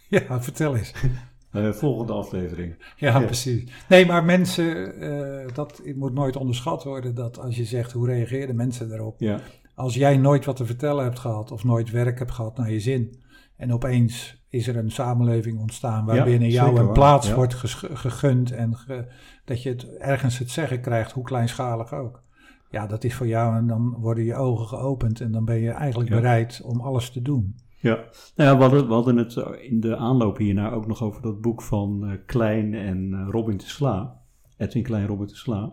Ja, 0.08 0.42
vertel 0.42 0.76
eens. 0.76 0.92
Eh, 1.50 1.72
volgende 1.72 2.12
aflevering. 2.12 2.74
Ja, 2.96 3.18
Ja. 3.20 3.24
precies. 3.24 3.72
Nee, 3.88 4.06
maar 4.06 4.24
mensen, 4.24 5.00
eh, 5.00 5.54
dat 5.54 5.82
moet 5.96 6.12
nooit 6.14 6.36
onderschat 6.36 6.84
worden. 6.84 7.14
Dat 7.14 7.38
als 7.38 7.56
je 7.56 7.64
zegt, 7.64 7.92
hoe 7.92 8.06
reageerden 8.06 8.56
mensen 8.56 8.88
daarop? 8.88 9.20
Ja, 9.20 9.40
Als 9.74 9.94
jij 9.94 10.16
nooit 10.16 10.44
wat 10.44 10.56
te 10.56 10.66
vertellen 10.66 11.04
hebt 11.04 11.18
gehad 11.18 11.50
of 11.50 11.64
nooit 11.64 11.90
werk 11.90 12.18
hebt 12.18 12.30
gehad 12.30 12.56
naar 12.56 12.72
je 12.72 12.80
zin. 12.80 13.14
En 13.60 13.72
opeens 13.72 14.44
is 14.48 14.68
er 14.68 14.76
een 14.76 14.90
samenleving 14.90 15.58
ontstaan 15.58 16.04
waarbinnen 16.04 16.50
Ja, 16.50 16.64
jou 16.64 16.78
een 16.80 16.92
plaats 16.92 17.32
wordt 17.32 17.54
gegund. 17.54 18.50
En 18.52 18.76
ge- 18.76 19.06
dat 19.44 19.62
je 19.62 19.68
het 19.68 19.96
ergens 19.98 20.38
het 20.38 20.50
zeggen 20.50 20.80
krijgt, 20.80 21.12
hoe 21.12 21.24
kleinschalig 21.24 21.92
ook. 21.92 22.22
Ja, 22.70 22.86
dat 22.86 23.04
is 23.04 23.14
voor 23.14 23.26
jou 23.26 23.56
en 23.56 23.66
dan 23.66 23.96
worden 23.98 24.24
je 24.24 24.34
ogen 24.34 24.66
geopend. 24.66 25.20
En 25.20 25.32
dan 25.32 25.44
ben 25.44 25.60
je 25.60 25.70
eigenlijk 25.70 26.10
Ja. 26.10 26.16
bereid 26.16 26.60
om 26.64 26.80
alles 26.80 27.10
te 27.10 27.22
doen. 27.22 27.54
Ja, 27.80 27.94
nou 28.36 28.50
ja, 28.50 28.56
we 28.56 28.62
hadden, 28.62 28.86
we 28.88 28.92
hadden 28.94 29.16
het 29.16 29.36
in 29.60 29.80
de 29.80 29.96
aanloop 29.96 30.36
hiernaar 30.38 30.72
ook 30.72 30.86
nog 30.86 31.02
over 31.02 31.22
dat 31.22 31.40
boek 31.40 31.62
van 31.62 32.04
eh, 32.06 32.16
Klein 32.26 32.74
en 32.74 33.12
eh, 33.14 33.26
Robin 33.30 33.56
de 33.56 33.64
Sla. 33.64 34.20
Edwin 34.56 34.82
Klein 34.82 35.02
en 35.02 35.08
Robin 35.08 35.26
de 35.26 35.36
Sla. 35.36 35.72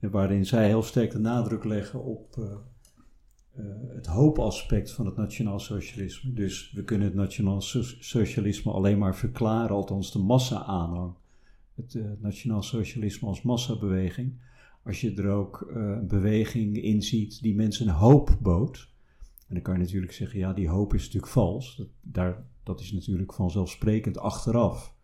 Waarin 0.00 0.46
zij 0.46 0.66
heel 0.66 0.82
sterk 0.82 1.10
de 1.10 1.18
nadruk 1.18 1.64
leggen 1.64 2.04
op 2.04 2.36
eh, 2.38 2.44
het 3.94 4.06
hoopaspect 4.06 4.90
van 4.90 5.06
het 5.06 5.16
nationaal 5.16 5.60
socialisme. 5.60 6.32
Dus 6.32 6.72
we 6.72 6.84
kunnen 6.84 7.06
het 7.06 7.16
nationaal 7.16 7.60
so- 7.60 7.82
socialisme 7.98 8.72
alleen 8.72 8.98
maar 8.98 9.16
verklaren, 9.16 9.76
althans 9.76 10.12
de 10.12 10.18
massa-aanhang. 10.18 11.12
Het 11.74 11.94
eh, 11.94 12.04
nationaal 12.18 12.62
socialisme 12.62 13.28
als 13.28 13.42
massabeweging. 13.42 14.32
Als 14.84 15.00
je 15.00 15.14
er 15.14 15.28
ook 15.28 15.70
eh, 15.70 15.82
een 15.82 16.06
beweging 16.06 16.82
in 16.82 17.02
ziet 17.02 17.42
die 17.42 17.54
mensen 17.54 17.88
hoop 17.88 18.38
bood. 18.40 18.88
En 19.46 19.54
dan 19.54 19.62
kan 19.62 19.74
je 19.74 19.80
natuurlijk 19.80 20.12
zeggen, 20.12 20.38
ja, 20.38 20.52
die 20.52 20.68
hoop 20.68 20.94
is 20.94 21.04
natuurlijk 21.04 21.32
vals. 21.32 21.76
Dat, 21.76 21.88
daar, 22.00 22.44
dat 22.62 22.80
is 22.80 22.92
natuurlijk 22.92 23.32
vanzelfsprekend 23.32 24.18
achteraf. 24.18 24.94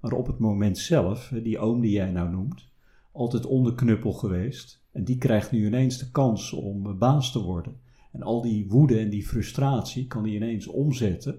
Maar 0.00 0.12
op 0.12 0.26
het 0.26 0.38
moment 0.38 0.78
zelf, 0.78 1.32
die 1.42 1.58
oom 1.58 1.80
die 1.80 1.90
jij 1.90 2.10
nou 2.10 2.30
noemt, 2.30 2.68
altijd 3.12 3.46
onderknuppel 3.46 4.12
geweest. 4.12 4.84
En 4.92 5.04
die 5.04 5.18
krijgt 5.18 5.52
nu 5.52 5.66
ineens 5.66 5.98
de 5.98 6.10
kans 6.10 6.52
om 6.52 6.86
eh, 6.86 6.94
baas 6.94 7.32
te 7.32 7.42
worden. 7.42 7.84
En 8.16 8.22
al 8.22 8.42
die 8.42 8.66
woede 8.68 8.98
en 8.98 9.08
die 9.10 9.26
frustratie 9.26 10.06
kan 10.06 10.22
hij 10.22 10.32
ineens 10.32 10.66
omzetten 10.66 11.38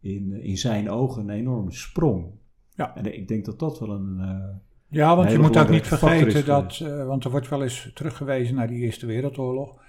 in, 0.00 0.32
eh, 0.32 0.44
in 0.44 0.58
zijn 0.58 0.90
ogen 0.90 1.22
een 1.22 1.36
enorme 1.36 1.72
sprong. 1.72 2.26
Ja. 2.74 2.96
En 2.96 3.14
ik 3.14 3.28
denk 3.28 3.44
dat 3.44 3.58
dat 3.58 3.78
wel 3.78 3.90
een... 3.90 4.18
eh, 4.20 4.48
Ja, 4.88 5.16
want 5.16 5.30
je 5.30 5.38
moet 5.38 5.56
ook 5.58 5.68
niet 5.68 5.86
vergeten 5.86 6.44
dat, 6.44 6.80
eh, 6.80 7.06
want 7.06 7.24
er 7.24 7.30
wordt 7.30 7.48
wel 7.48 7.62
eens 7.62 7.90
teruggewezen 7.94 8.54
naar 8.54 8.68
die 8.68 8.78
Eerste 8.78 9.06
Wereldoorlog. 9.06 9.80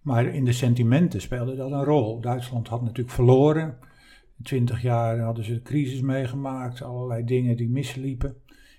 Maar 0.00 0.26
in 0.26 0.44
de 0.44 0.52
sentimenten 0.52 1.20
speelde 1.20 1.56
dat 1.56 1.70
een 1.70 1.84
rol. 1.84 2.20
Duitsland 2.20 2.68
had 2.68 2.82
natuurlijk 2.82 3.10
verloren. 3.14 3.78
In 4.38 4.44
twintig 4.44 4.82
jaar 4.82 5.18
hadden 5.18 5.44
ze 5.44 5.52
de 5.52 5.62
crisis 5.62 6.00
meegemaakt, 6.00 6.82
allerlei 6.82 7.24
dingen 7.24 7.56
die 7.56 7.68
misliepen. 7.68 8.34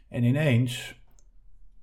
En 0.10 0.24
ineens 0.24 1.02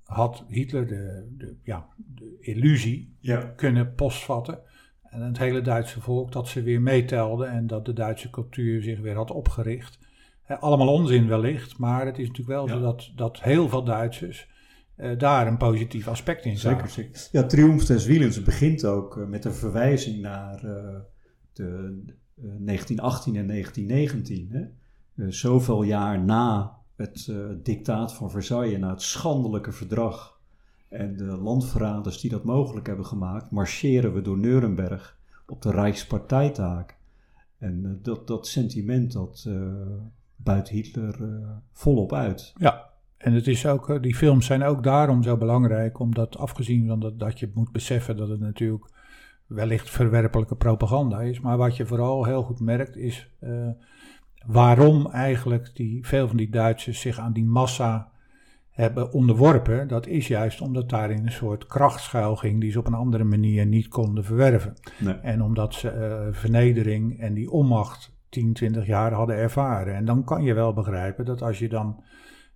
had 0.02 0.44
Hitler 0.48 0.86
de, 0.86 1.34
de, 1.36 1.54
ja, 1.62 1.86
de 1.96 2.36
illusie 2.40 3.14
kunnen 3.56 3.94
postvatten. 3.94 4.58
En 5.10 5.20
het 5.22 5.38
hele 5.38 5.60
Duitse 5.60 6.00
volk 6.00 6.32
dat 6.32 6.48
ze 6.48 6.62
weer 6.62 6.80
meetelde 6.80 7.44
en 7.44 7.66
dat 7.66 7.84
de 7.84 7.92
Duitse 7.92 8.30
cultuur 8.30 8.82
zich 8.82 9.00
weer 9.00 9.14
had 9.14 9.30
opgericht. 9.30 9.98
Allemaal 10.60 10.92
onzin 10.92 11.28
wellicht, 11.28 11.78
maar 11.78 12.06
het 12.06 12.18
is 12.18 12.26
natuurlijk 12.28 12.56
wel 12.58 12.66
Ja. 12.66 12.72
zo 12.72 12.80
dat, 12.80 13.10
dat 13.16 13.40
heel 13.42 13.68
veel 13.68 13.84
Duitsers 13.84 14.48
eh, 14.96 15.18
daar 15.18 15.46
een 15.46 15.56
positief 15.56 16.08
aspect 16.08 16.44
in 16.44 16.58
zagen. 16.58 16.90
Zeker. 16.90 17.28
Ja, 17.32 17.42
Triumph 17.46 17.84
des 17.86 18.06
Wielens 18.06 18.42
begint 18.42 18.84
ook 18.84 19.16
eh, 19.18 19.26
met 19.26 19.44
een 19.44 19.54
verwijzing 19.54 20.20
naar 20.20 20.54
eh, 20.54 21.00
de, 21.52 21.64
eh, 22.36 22.44
1918 22.58 23.36
en 23.36 23.46
1919. 23.46 24.48
Hè? 24.52 25.28
Zoveel 25.30 25.82
jaar 25.82 26.24
na 26.24 26.76
het 26.96 27.32
dictaat 27.62 28.14
van 28.14 28.30
Versailles, 28.30 28.78
na 28.78 28.90
het 28.90 29.02
schandelijke 29.02 29.72
verdrag 29.72 30.39
en 30.90 31.16
de 31.16 31.24
landverraders 31.24 32.20
die 32.20 32.30
dat 32.30 32.44
mogelijk 32.44 32.86
hebben 32.86 33.06
gemaakt, 33.06 33.50
marcheren 33.50 34.14
we 34.14 34.20
door 34.20 34.38
Nuremberg 34.38 35.18
op 35.46 35.62
de 35.62 35.70
Rijkspartijtaak. 35.70 36.98
En 37.58 37.84
eh, 37.84 37.90
dat, 38.02 38.26
dat 38.26 38.46
sentiment, 38.46 39.12
dat 39.12 39.44
eh 39.48 39.72
buit 40.36 40.68
Hitler 40.68 41.22
eh, 41.22 41.50
volop 41.72 42.12
uit. 42.12 42.52
Ja, 42.56 42.88
en 43.16 43.32
het 43.32 43.46
is 43.46 43.66
ook, 43.66 44.02
die 44.02 44.14
films 44.14 44.46
zijn 44.46 44.62
ook 44.62 44.82
daarom 44.82 45.22
zo 45.22 45.36
belangrijk, 45.36 45.98
omdat 45.98 46.36
afgezien 46.36 46.86
van 46.86 47.00
dat, 47.00 47.18
dat 47.18 47.38
je 47.38 47.50
moet 47.54 47.72
beseffen 47.72 48.16
dat 48.16 48.28
het 48.28 48.40
natuurlijk 48.40 48.90
wellicht 49.46 49.90
verwerpelijke 49.90 50.56
propaganda 50.56 51.20
is, 51.20 51.40
maar 51.40 51.56
wat 51.56 51.76
je 51.76 51.86
vooral 51.86 52.24
heel 52.24 52.42
goed 52.42 52.60
merkt 52.60 52.96
is 52.96 53.30
waarom 54.46 55.06
eigenlijk 55.06 55.76
die, 55.76 56.06
veel 56.06 56.28
van 56.28 56.36
die 56.36 56.50
Duitsers 56.50 57.00
zich 57.00 57.18
aan 57.18 57.32
die 57.32 57.44
massa 57.44 58.10
hebben 58.80 59.12
onderworpen. 59.12 59.88
Dat 59.88 60.06
is 60.06 60.28
juist 60.28 60.60
omdat 60.60 60.88
daarin 60.88 61.26
een 61.26 61.32
soort 61.32 61.66
kracht 61.66 62.00
schuil 62.00 62.36
ging 62.36 62.60
die 62.60 62.70
ze 62.70 62.78
op 62.78 62.86
een 62.86 62.94
andere 62.94 63.24
manier 63.24 63.66
niet 63.66 63.88
konden 63.88 64.24
verwerven. 64.24 64.74
Nee. 64.98 65.14
En 65.14 65.42
omdat 65.42 65.74
ze 65.74 65.90
eh, 65.90 66.26
vernedering 66.30 67.20
en 67.20 67.34
die 67.34 67.50
onmacht 67.50 68.12
10, 68.28 68.52
20 68.52 68.86
jaar 68.86 69.12
hadden 69.12 69.36
ervaren. 69.36 69.94
En 69.94 70.04
dan 70.04 70.24
kan 70.24 70.42
je 70.42 70.54
wel 70.54 70.72
begrijpen 70.72 71.24
dat 71.24 71.42
als 71.42 71.58
je 71.58 71.68
dan 71.68 72.02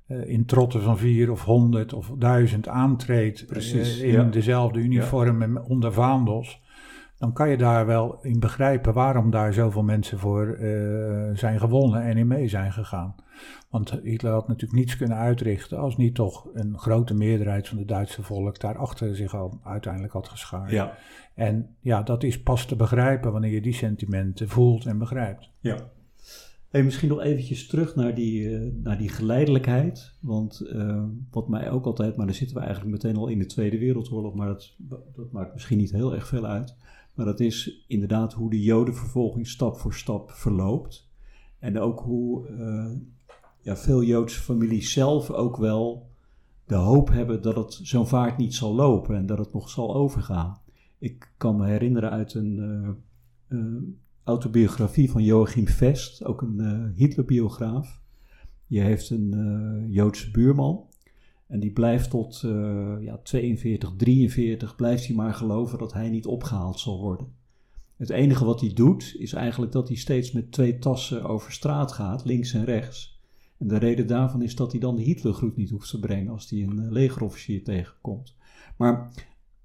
eh, 0.07 0.29
in 0.29 0.45
trotten 0.45 0.83
van 0.83 0.99
vier 0.99 1.31
of 1.31 1.45
honderd 1.45 1.93
of 1.93 2.11
duizend 2.19 2.69
aantreedt 2.69 3.47
Precies, 3.47 4.01
eh, 4.01 4.09
in 4.09 4.13
ja. 4.13 4.23
dezelfde 4.23 4.79
uniform 4.79 5.43
en 5.43 5.63
onder 5.63 5.93
vaandels, 5.93 6.63
dan 7.19 7.33
kan 7.33 7.49
je 7.49 7.57
daar 7.57 7.87
wel 7.87 8.19
in 8.23 8.41
begrijpen 8.41 8.93
waarom 8.93 9.31
daar 9.31 9.53
zoveel 9.53 9.83
mensen 9.83 10.19
voor 10.19 10.57
zijn 11.35 11.59
gewonnen 11.59 12.03
en 12.03 12.17
in 12.17 12.27
mee 12.27 12.49
zijn 12.49 12.73
gegaan. 12.73 13.15
Want 13.71 13.91
Hitler 14.03 14.33
had 14.33 14.49
natuurlijk 14.49 14.79
niets 14.79 14.97
kunnen 14.97 15.17
uitrichten 15.17 15.79
als 15.79 15.97
niet 15.97 16.15
toch 16.15 16.49
een 16.53 16.79
grote 16.79 17.15
meerderheid 17.15 17.69
van 17.69 17.79
het 17.79 17.89
Duitse 17.89 18.23
volk 18.23 18.61
daarachter 18.61 19.17
zich 19.17 19.35
al 19.35 19.61
uiteindelijk 19.63 20.13
had 20.13 20.29
geschaard. 20.29 20.71
Ja, 20.71 20.97
En 21.35 21.77
ja, 21.81 22.03
dat 22.03 22.23
is 22.23 22.43
pas 22.43 22.67
te 22.67 22.77
begrijpen 22.77 23.33
wanneer 23.33 23.53
je 23.53 23.61
die 23.61 23.75
sentimenten 23.75 24.49
voelt 24.49 24.87
en 24.87 24.99
begrijpt. 24.99 25.51
Ja. 25.61 25.91
Hey, 26.75 26.83
misschien 26.83 27.09
nog 27.09 27.21
eventjes 27.21 27.67
terug 27.67 27.95
naar 27.95 28.15
die, 28.15 28.57
eh, 28.57 28.61
naar 28.83 28.99
die 28.99 29.09
geleidelijkheid. 29.09 30.17
Want 30.21 30.61
eh, 30.61 31.05
wat 31.31 31.49
mij 31.49 31.71
ook 31.71 31.85
altijd, 31.85 32.17
maar 32.17 32.27
dan 32.27 32.35
zitten 32.35 32.57
we 32.57 32.63
eigenlijk 32.63 32.93
meteen 32.93 33.17
al 33.17 33.29
in 33.29 33.39
de 33.39 33.47
Tweede 33.47 33.79
Wereldoorlog, 33.79 34.35
maar 34.35 34.47
dat, 34.47 34.75
dat 35.15 35.33
maakt 35.33 35.53
misschien 35.53 35.79
niet 35.79 35.93
heel 35.93 36.15
erg 36.15 36.27
veel 36.27 36.47
uit. 36.47 36.77
Maar 37.15 37.27
dat 37.27 37.41
is 37.41 37.85
inderdaad 37.89 38.33
hoe 38.33 38.51
de 38.51 38.63
Jodenvervolging 38.63 39.47
stap 39.47 39.77
voor 39.77 39.95
stap 39.95 40.31
verloopt. 40.31 41.11
En 41.59 41.81
ook 41.81 42.01
hoe 42.01 42.49
eh, 42.49 42.91
ja, 43.65 43.77
veel 43.77 44.03
Joodse 44.03 44.41
families 44.41 44.93
zelf 44.93 45.31
ook 45.31 45.57
wel 45.57 46.11
de 46.67 46.75
hoop 46.75 47.09
hebben 47.09 47.43
dat 47.43 47.57
het 47.57 47.81
zo'n 47.83 48.07
vaart 48.07 48.37
niet 48.37 48.55
zal 48.55 48.75
lopen 48.75 49.17
en 49.17 49.27
dat 49.27 49.39
het 49.39 49.53
nog 49.53 49.69
zal 49.69 49.95
overgaan. 49.95 50.61
Ik 50.99 51.33
kan 51.37 51.57
me 51.57 51.67
herinneren 51.67 52.11
uit 52.11 52.35
een 52.35 52.59
eh, 52.59 53.59
eh, 53.59 53.83
autobiografie 54.25 55.11
van 55.11 55.23
Joachim 55.23 55.69
Vest, 55.69 56.25
ook 56.25 56.43
een 56.43 56.61
eh, 56.61 56.97
Hitlerbiograaf. 56.97 58.03
Die 58.67 58.81
heeft 58.81 59.11
een 59.11 59.87
Joodse 59.89 60.31
buurman. 60.31 60.85
En 61.47 61.61
die 61.61 61.73
blijft 61.73 62.11
tot 62.11 62.41
ja, 63.01 63.19
42, 63.23 63.95
43, 63.97 64.77
blijft 64.77 65.07
hij 65.07 65.17
maar 65.17 65.35
geloven 65.35 65.79
dat 65.79 65.93
hij 65.93 66.11
niet 66.11 66.27
opgehaald 66.27 66.81
zal 66.81 67.01
worden. 67.01 67.27
Het 67.97 68.11
enige 68.11 68.45
wat 68.45 68.61
hij 68.61 68.73
doet 68.73 69.15
is 69.19 69.33
eigenlijk 69.33 69.73
dat 69.73 69.89
hij 69.89 69.97
steeds 69.97 70.33
met 70.33 70.53
twee 70.53 70.79
tassen 70.79 71.25
over 71.25 71.53
straat 71.53 71.93
gaat, 71.93 72.25
links 72.25 72.53
en 72.53 72.65
rechts. 72.65 73.14
De 73.67 73.79
reden 73.79 74.07
daarvan 74.07 74.43
is 74.43 74.57
dat 74.57 74.71
hij 74.71 74.81
dan 74.81 74.97
de 74.97 75.03
Hitlergroet 75.03 75.57
niet 75.57 75.71
hoeft 75.71 75.91
te 75.91 75.99
brengen 75.99 76.33
als 76.33 76.51
hij 76.51 76.63
een 76.63 76.93
legerofficier 76.93 77.65
tegenkomt. 77.65 78.37
Maar 78.77 79.13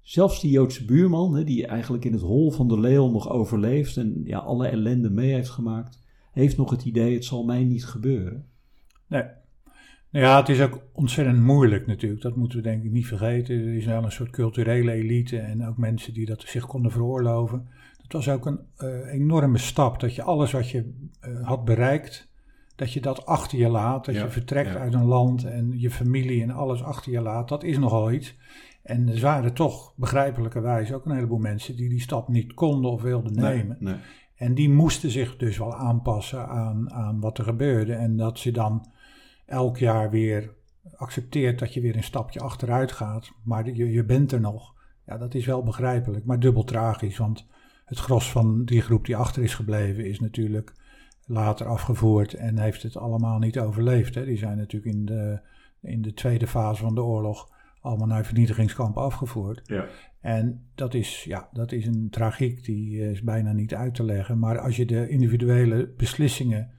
zelfs 0.00 0.40
die 0.40 0.50
Joodse 0.50 0.84
buurman, 0.84 1.44
die 1.44 1.66
eigenlijk 1.66 2.04
in 2.04 2.12
het 2.12 2.22
hol 2.22 2.50
van 2.50 2.68
de 2.68 2.80
leeuw 2.80 3.10
nog 3.10 3.30
overleeft 3.30 3.96
en 3.96 4.20
ja, 4.24 4.38
alle 4.38 4.68
ellende 4.68 5.10
mee 5.10 5.32
heeft 5.32 5.50
gemaakt, 5.50 5.98
heeft 6.32 6.56
nog 6.56 6.70
het 6.70 6.84
idee: 6.84 7.14
het 7.14 7.24
zal 7.24 7.44
mij 7.44 7.64
niet 7.64 7.86
gebeuren. 7.86 8.46
Nee. 9.06 9.22
Nou 10.10 10.24
ja, 10.24 10.36
het 10.38 10.48
is 10.48 10.60
ook 10.60 10.82
ontzettend 10.92 11.40
moeilijk 11.40 11.86
natuurlijk. 11.86 12.22
Dat 12.22 12.36
moeten 12.36 12.58
we 12.58 12.64
denk 12.64 12.84
ik 12.84 12.90
niet 12.90 13.06
vergeten. 13.06 13.54
Er 13.54 13.74
is 13.74 13.86
wel 13.86 14.04
een 14.04 14.12
soort 14.12 14.30
culturele 14.30 14.92
elite 14.92 15.38
en 15.38 15.66
ook 15.66 15.76
mensen 15.76 16.14
die 16.14 16.26
dat 16.26 16.42
zich 16.46 16.66
konden 16.66 16.90
veroorloven. 16.90 17.68
Het 18.02 18.12
was 18.12 18.28
ook 18.28 18.46
een 18.46 18.60
uh, 18.78 19.12
enorme 19.12 19.58
stap 19.58 20.00
dat 20.00 20.14
je 20.14 20.22
alles 20.22 20.52
wat 20.52 20.70
je 20.70 20.92
uh, 21.26 21.46
had 21.46 21.64
bereikt, 21.64 22.29
dat 22.80 22.92
je 22.92 23.00
dat 23.00 23.26
achter 23.26 23.58
je 23.58 23.68
laat. 23.68 24.04
Dat 24.04 24.14
je 24.14 24.30
vertrekt 24.30 24.76
uit 24.76 24.94
een 24.94 25.04
land 25.04 25.44
en 25.44 25.72
je 25.80 25.90
familie 25.90 26.42
en 26.42 26.50
alles 26.50 26.82
achter 26.82 27.12
je 27.12 27.20
laat. 27.20 27.48
Dat 27.48 27.62
is 27.62 27.78
nogal 27.78 28.12
iets. 28.12 28.36
En 28.82 29.08
er 29.08 29.20
waren 29.20 29.52
toch 29.52 29.92
begrijpelijkerwijs 29.96 30.92
ook 30.92 31.04
een 31.04 31.14
heleboel 31.14 31.38
mensen 31.38 31.76
die 31.76 31.88
die 31.88 32.00
stap 32.00 32.28
niet 32.28 32.54
konden 32.54 32.90
of 32.90 33.02
wilden 33.02 33.34
nemen. 33.34 33.76
Nee, 33.80 33.92
nee. 33.92 34.02
En 34.34 34.54
die 34.54 34.70
moesten 34.70 35.10
zich 35.10 35.36
dus 35.36 35.58
wel 35.58 35.74
aanpassen 35.74 36.48
aan, 36.48 36.90
aan 36.92 37.20
wat 37.20 37.38
er 37.38 37.44
gebeurde. 37.44 37.92
En 37.94 38.16
dat 38.16 38.38
ze 38.38 38.50
dan 38.50 38.86
elk 39.46 39.78
jaar 39.78 40.10
weer 40.10 40.54
accepteert 40.96 41.58
dat 41.58 41.74
je 41.74 41.80
weer 41.80 41.96
een 41.96 42.02
stapje 42.02 42.40
achteruit 42.40 42.92
gaat, 42.92 43.32
maar 43.44 43.66
je, 43.66 43.90
je 43.90 44.04
bent 44.04 44.32
er 44.32 44.40
nog. 44.40 44.74
Ja, 45.06 45.18
dat 45.18 45.34
is 45.34 45.46
wel 45.46 45.62
begrijpelijk, 45.62 46.24
maar 46.24 46.40
dubbel 46.40 46.64
tragisch. 46.64 47.18
Want 47.18 47.46
het 47.84 47.98
gros 47.98 48.30
van 48.30 48.64
die 48.64 48.80
groep 48.80 49.04
die 49.06 49.16
achter 49.16 49.42
is 49.42 49.54
gebleven 49.54 50.06
is 50.06 50.20
natuurlijk 50.20 50.72
later 51.30 51.66
afgevoerd 51.66 52.34
en 52.34 52.58
heeft 52.58 52.82
het 52.82 52.96
allemaal 52.96 53.38
niet 53.38 53.58
overleefd. 53.58 54.14
Hè. 54.14 54.24
Die 54.24 54.36
zijn 54.36 54.56
natuurlijk 54.56 54.94
in 54.94 55.04
de, 55.04 55.40
in 55.80 56.02
de 56.02 56.14
tweede 56.14 56.46
fase 56.46 56.82
van 56.82 56.94
de 56.94 57.02
oorlog 57.02 57.48
allemaal 57.80 58.06
naar 58.06 58.24
vernietigingskampen 58.24 59.02
afgevoerd. 59.02 59.60
Ja. 59.64 59.86
En 60.20 60.66
dat 60.74 60.94
is, 60.94 61.24
ja, 61.24 61.48
dat 61.52 61.72
is 61.72 61.86
een 61.86 62.08
tragiek 62.10 62.64
die 62.64 63.10
is 63.10 63.22
bijna 63.22 63.52
niet 63.52 63.74
uit 63.74 63.94
te 63.94 64.04
leggen. 64.04 64.38
Maar 64.38 64.58
als 64.58 64.76
je 64.76 64.86
de 64.86 65.08
individuele 65.08 65.92
beslissingen 65.96 66.70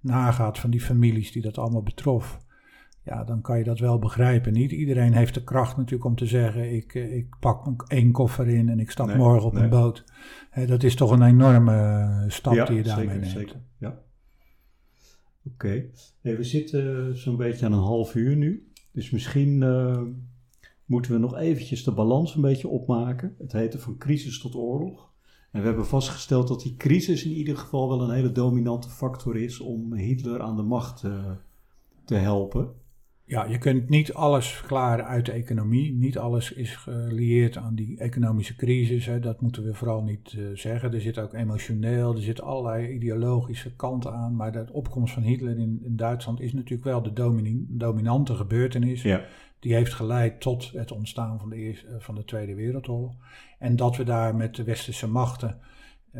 nagaat 0.00 0.58
van 0.58 0.70
die 0.70 0.80
families 0.80 1.32
die 1.32 1.42
dat 1.42 1.58
allemaal 1.58 1.82
betrof, 1.82 2.45
ja, 3.06 3.24
dan 3.24 3.40
kan 3.40 3.58
je 3.58 3.64
dat 3.64 3.78
wel 3.78 3.98
begrijpen. 3.98 4.52
Niet 4.52 4.72
iedereen 4.72 5.12
heeft 5.12 5.34
de 5.34 5.44
kracht 5.44 5.76
natuurlijk 5.76 6.04
om 6.04 6.16
te 6.16 6.26
zeggen: 6.26 6.74
ik, 6.74 6.94
eh, 6.94 7.16
ik 7.16 7.36
pak 7.40 7.84
één 7.88 8.12
koffer 8.12 8.48
in 8.48 8.68
en 8.68 8.80
ik 8.80 8.90
stap 8.90 9.14
morgen 9.14 9.46
op 9.46 9.54
een 9.54 9.68
boot. 9.68 10.04
dat 10.66 10.82
is 10.82 10.94
toch 10.94 11.10
een 11.10 11.22
enorme 11.22 11.72
eh, 11.72 12.24
stap 12.30 12.66
die 12.66 12.76
je 12.76 12.82
daarmee 12.82 13.06
zeker, 13.06 13.20
neemt. 13.20 13.32
Zeker, 13.32 13.60
ja. 13.78 13.98
Oké, 15.52 15.84
we 16.20 16.44
zitten 16.44 17.16
zo'n 17.18 17.36
beetje 17.36 17.66
aan 17.66 17.72
een 17.72 17.78
half 17.78 18.14
uur 18.14 18.36
nu. 18.36 18.70
Dus 18.92 19.10
misschien 19.10 19.62
uh, 19.62 20.02
moeten 20.84 21.12
we 21.12 21.18
nog 21.18 21.36
eventjes 21.36 21.84
de 21.84 21.92
balans 21.92 22.34
een 22.34 22.40
beetje 22.40 22.68
opmaken. 22.68 23.34
Het 23.38 23.52
heette 23.52 23.78
van 23.78 23.98
crisis 23.98 24.40
tot 24.40 24.54
oorlog. 24.54 25.12
En 25.50 25.60
we 25.60 25.66
hebben 25.66 25.86
vastgesteld 25.86 26.48
dat 26.48 26.60
die 26.60 26.76
crisis 26.76 27.24
in 27.24 27.32
ieder 27.32 27.56
geval 27.56 27.88
wel 27.88 28.02
een 28.02 28.14
hele 28.14 28.32
dominante 28.32 28.88
factor 28.88 29.36
is 29.36 29.60
om 29.60 29.94
Hitler 29.94 30.40
aan 30.42 30.56
de 30.56 30.62
macht 30.62 31.02
uh, 31.02 31.30
te 32.04 32.14
helpen. 32.14 32.74
Ja, 33.28 33.44
je 33.44 33.58
kunt 33.58 33.88
niet 33.88 34.12
alles 34.12 34.48
verklaren 34.48 35.06
uit 35.06 35.26
de 35.26 35.32
economie. 35.32 35.92
Niet 35.92 36.18
alles 36.18 36.52
is 36.52 36.76
gelieerd 36.76 37.56
aan 37.56 37.74
die 37.74 37.98
economische 37.98 38.56
crisis. 38.56 39.06
Hè. 39.06 39.20
Dat 39.20 39.40
moeten 39.40 39.64
we 39.64 39.74
vooral 39.74 40.02
niet 40.02 40.32
uh, 40.32 40.56
zeggen. 40.56 40.94
Er 40.94 41.00
zit 41.00 41.18
ook 41.18 41.34
emotioneel, 41.34 42.14
er 42.14 42.22
zitten 42.22 42.44
allerlei 42.44 42.88
ideologische 42.88 43.76
kanten 43.76 44.12
aan. 44.12 44.36
Maar 44.36 44.52
de 44.52 44.66
opkomst 44.72 45.14
van 45.14 45.22
Hitler 45.22 45.58
in, 45.58 45.80
in 45.84 45.96
Duitsland 45.96 46.40
is 46.40 46.52
natuurlijk 46.52 46.84
wel 46.84 47.02
de 47.02 47.36
dominante 47.68 48.34
gebeurtenis. 48.34 49.02
Ja. 49.02 49.24
Die 49.58 49.74
heeft 49.74 49.94
geleid 49.94 50.40
tot 50.40 50.70
het 50.72 50.92
ontstaan 50.92 51.38
van 51.38 51.50
de, 51.50 51.56
eerste, 51.56 51.86
van 51.98 52.14
de 52.14 52.24
Tweede 52.24 52.54
Wereldoorlog. 52.54 53.14
En 53.58 53.76
dat 53.76 53.96
we 53.96 54.04
daar 54.04 54.36
met 54.36 54.54
de 54.56 54.64
westerse 54.64 55.08
machten 55.08 55.48
eh, 55.50 55.56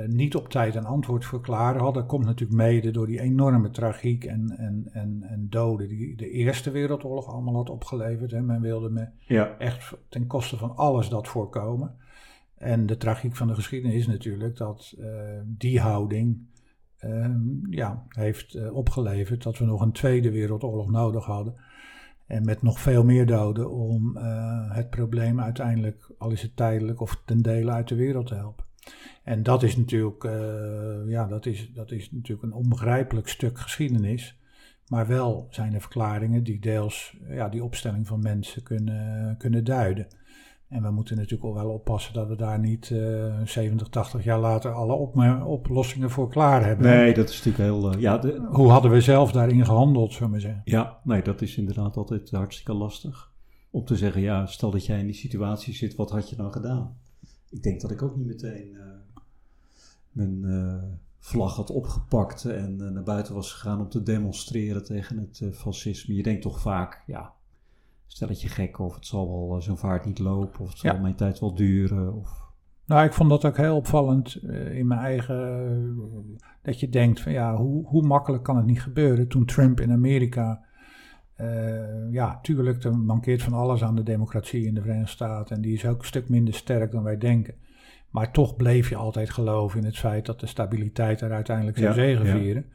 niet 0.07 0.35
op 0.35 0.49
tijd 0.49 0.75
een 0.75 0.85
antwoord 0.85 1.25
voor 1.25 1.41
klaar 1.41 1.77
hadden, 1.77 2.07
komt 2.07 2.25
natuurlijk 2.25 2.59
mede 2.59 2.91
door 2.91 3.07
die 3.07 3.21
enorme 3.21 3.71
tragiek 3.71 4.25
en, 4.25 4.55
en, 4.59 4.89
en, 4.93 5.23
en 5.23 5.47
doden 5.51 5.89
die 5.89 6.17
de 6.17 6.31
Eerste 6.31 6.71
Wereldoorlog 6.71 7.27
allemaal 7.27 7.55
had 7.55 7.71
opgeleverd. 7.71 8.31
Hè. 8.31 8.43
Men 8.43 8.61
wilde 8.61 8.91
me 8.91 9.07
ja. 9.19 9.59
echt 9.59 9.97
ten 10.09 10.27
koste 10.27 10.57
van 10.57 10.77
alles 10.77 11.09
dat 11.09 11.29
voorkomen. 11.29 11.95
En 12.55 12.87
de 12.87 12.97
tragiek 12.97 13.37
van 13.37 13.47
de 13.47 13.55
geschiedenis 13.55 13.97
is 13.97 14.07
natuurlijk 14.07 14.57
dat 14.57 14.95
uh, 14.99 15.07
die 15.45 15.81
houding 15.81 16.39
uh, 17.05 17.31
ja, 17.71 18.05
heeft 18.09 18.55
uh, 18.55 18.75
opgeleverd 18.75 19.43
dat 19.43 19.59
we 19.59 19.65
nog 19.65 19.81
een 19.81 19.93
Tweede 19.93 20.31
Wereldoorlog 20.31 20.91
nodig 20.91 21.25
hadden. 21.25 21.55
En 22.27 22.45
met 22.45 22.63
nog 22.63 22.81
veel 22.81 23.05
meer 23.05 23.27
doden 23.27 23.71
om 23.71 24.17
het 24.69 24.91
probleem 24.91 25.41
uiteindelijk, 25.41 26.11
al 26.19 26.31
is 26.31 26.43
het 26.43 26.57
tijdelijk 26.57 27.01
of 27.01 27.23
ten 27.25 27.43
dele, 27.43 27.71
uit 27.71 27.89
de 27.89 27.95
wereld 27.95 28.27
te 28.27 28.35
helpen. 28.35 28.66
En 29.25 29.43
dat 29.43 29.63
is 29.63 29.77
natuurlijk, 29.77 30.25
uh, 30.25 30.33
ja, 31.07 31.27
dat 31.27 31.47
is, 31.47 31.71
dat 31.73 31.91
is 31.91 32.13
natuurlijk 32.13 32.43
een 32.43 32.59
onbegrijpelijk 32.59 33.29
stuk 33.29 33.59
geschiedenis. 33.59 34.39
Maar 34.89 35.07
wel 35.07 35.47
zijn 35.51 35.75
er 35.75 35.81
verklaringen 35.81 36.43
die 36.45 36.61
deels 36.61 37.17
ja, 37.29 37.49
die 37.49 37.65
opstelling 37.65 38.07
van 38.07 38.21
mensen 38.21 38.63
kunnen, 38.63 39.35
kunnen 39.39 39.65
duiden. 39.65 40.07
En 40.69 40.83
we 40.83 40.91
moeten 40.91 41.17
natuurlijk 41.17 41.55
wel 41.55 41.71
oppassen 41.71 42.15
dat 42.15 42.29
we 42.29 42.37
daar 42.37 42.59
niet 42.59 42.91
uh, 42.91 43.35
70, 43.45 43.89
80 43.89 44.25
jaar 44.25 44.39
later 44.39 44.73
alle 44.73 44.93
op, 44.93 45.17
oplossingen 45.45 46.11
voor 46.11 46.29
klaar 46.29 46.65
hebben. 46.65 46.87
Nee, 46.87 47.15
dat 47.15 47.29
is 47.29 47.45
natuurlijk 47.45 47.65
heel. 47.65 47.95
Uh, 47.95 48.01
ja, 48.01 48.19
de, 48.19 48.47
Hoe 48.51 48.71
hadden 48.71 48.91
we 48.91 49.01
zelf 49.01 49.33
daarin 49.33 49.65
gehandeld, 49.65 50.13
zullen 50.13 50.33
we 50.33 50.41
zeggen? 50.41 50.63
Ja, 50.65 51.01
nee, 51.05 51.23
dat 51.23 51.43
is 51.43 51.57
inderdaad 51.57 51.97
altijd 51.97 52.31
hartstikke 52.31 52.75
lastig. 52.75 53.33
Om 53.71 53.85
te 53.85 53.97
zeggen, 53.97 54.21
ja, 54.21 54.47
stel 54.47 54.71
dat 54.71 54.87
jij 54.87 54.99
in 54.99 55.07
die 55.07 55.15
situatie 55.15 55.75
zit, 55.75 55.95
wat 55.95 56.11
had 56.11 56.31
je 56.31 56.37
dan 56.37 56.53
gedaan? 56.53 56.97
Ik 57.51 57.63
denk 57.63 57.81
dat 57.81 57.91
ik 57.91 58.03
ook 58.03 58.17
niet 58.17 58.27
meteen. 58.27 58.73
Uh, 58.73 58.83
mijn 60.11 60.43
uh, 60.45 60.83
vlag 61.19 61.57
had 61.57 61.71
opgepakt 61.71 62.45
en 62.45 62.79
uh, 62.81 62.89
naar 62.89 63.03
buiten 63.03 63.35
was 63.35 63.53
gegaan 63.53 63.81
om 63.81 63.89
te 63.89 64.03
demonstreren 64.03 64.85
tegen 64.85 65.19
het 65.19 65.57
fascisme. 65.57 66.15
Je 66.15 66.23
denkt 66.23 66.43
toch 66.43 66.61
vaak, 66.61 67.03
ja, 67.07 67.33
stel 68.07 68.29
het 68.29 68.41
je 68.41 68.49
gek 68.49 68.79
of 68.79 68.95
het 68.95 69.07
zal 69.07 69.49
wel 69.49 69.63
zo'n 69.63 69.79
vaart 69.79 70.05
niet 70.05 70.19
lopen 70.19 70.61
of 70.61 70.69
het 70.69 70.79
zal 70.79 70.99
mijn 70.99 71.17
tijd 71.17 71.39
wel 71.39 71.55
duren. 71.55 72.15
Of... 72.15 72.51
Nou, 72.85 73.05
ik 73.05 73.13
vond 73.13 73.31
dat 73.31 73.45
ook 73.45 73.57
heel 73.57 73.77
opvallend 73.77 74.43
in 74.53 74.87
mijn 74.87 75.01
eigen, 75.01 76.01
dat 76.63 76.81
je 76.81 76.89
denkt 76.89 77.21
van 77.21 77.33
ja, 77.33 77.57
hoe, 77.57 77.87
hoe 77.87 78.03
makkelijk 78.03 78.43
kan 78.43 78.57
het 78.57 78.67
niet 78.67 78.83
gebeuren 78.83 79.29
toen 79.29 79.45
Trump 79.45 79.81
in 79.81 79.93
Amerika... 79.93 80.66
ja, 82.11 82.39
tuurlijk, 82.43 82.85
er 82.85 82.99
mankeert 82.99 83.43
van 83.43 83.53
alles 83.53 83.83
aan 83.83 83.97
de 83.97 84.03
democratie 84.03 84.67
in 84.67 84.75
de 84.75 84.81
Verenigde 84.81 85.11
Staten. 85.11 85.57
En 85.57 85.63
die 85.63 85.75
is 85.75 85.87
ook 85.87 85.99
een 85.99 86.07
stuk 86.07 86.29
minder 86.29 86.55
sterk 86.55 86.91
dan 86.91 87.03
wij 87.03 87.19
denken. 87.19 87.55
Maar 88.11 88.33
toch 88.33 88.57
bleef 88.57 88.89
je 88.89 88.97
altijd 88.97 89.31
geloven 89.31 89.81
in 89.81 89.87
het 89.87 89.99
feit 89.99 90.27
dat 90.27 90.41
de 90.41 90.47
stabiliteit 90.47 91.21
er 91.21 91.33
uiteindelijk 91.33 91.77
zou 91.77 91.89
ja, 91.89 91.95
zegenvieren. 91.95 92.67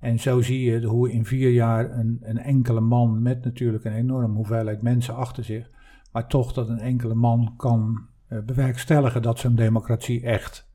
En 0.00 0.18
zo 0.18 0.40
zie 0.40 0.70
je 0.70 0.86
hoe 0.86 1.12
in 1.12 1.24
vier 1.24 1.50
jaar 1.50 1.98
een, 1.98 2.18
een 2.22 2.38
enkele 2.38 2.80
man 2.80 3.22
met 3.22 3.44
natuurlijk 3.44 3.84
een 3.84 3.94
enorme 3.94 4.34
hoeveelheid 4.34 4.82
mensen 4.82 5.16
achter 5.16 5.44
zich, 5.44 5.70
maar 6.12 6.26
toch 6.26 6.52
dat 6.52 6.68
een 6.68 6.78
enkele 6.78 7.14
man 7.14 7.54
kan 7.56 8.06
uh, 8.28 8.38
bewerkstelligen 8.38 9.22
dat 9.22 9.38
zo'n 9.38 9.54
democratie 9.54 10.22
echt 10.22 10.68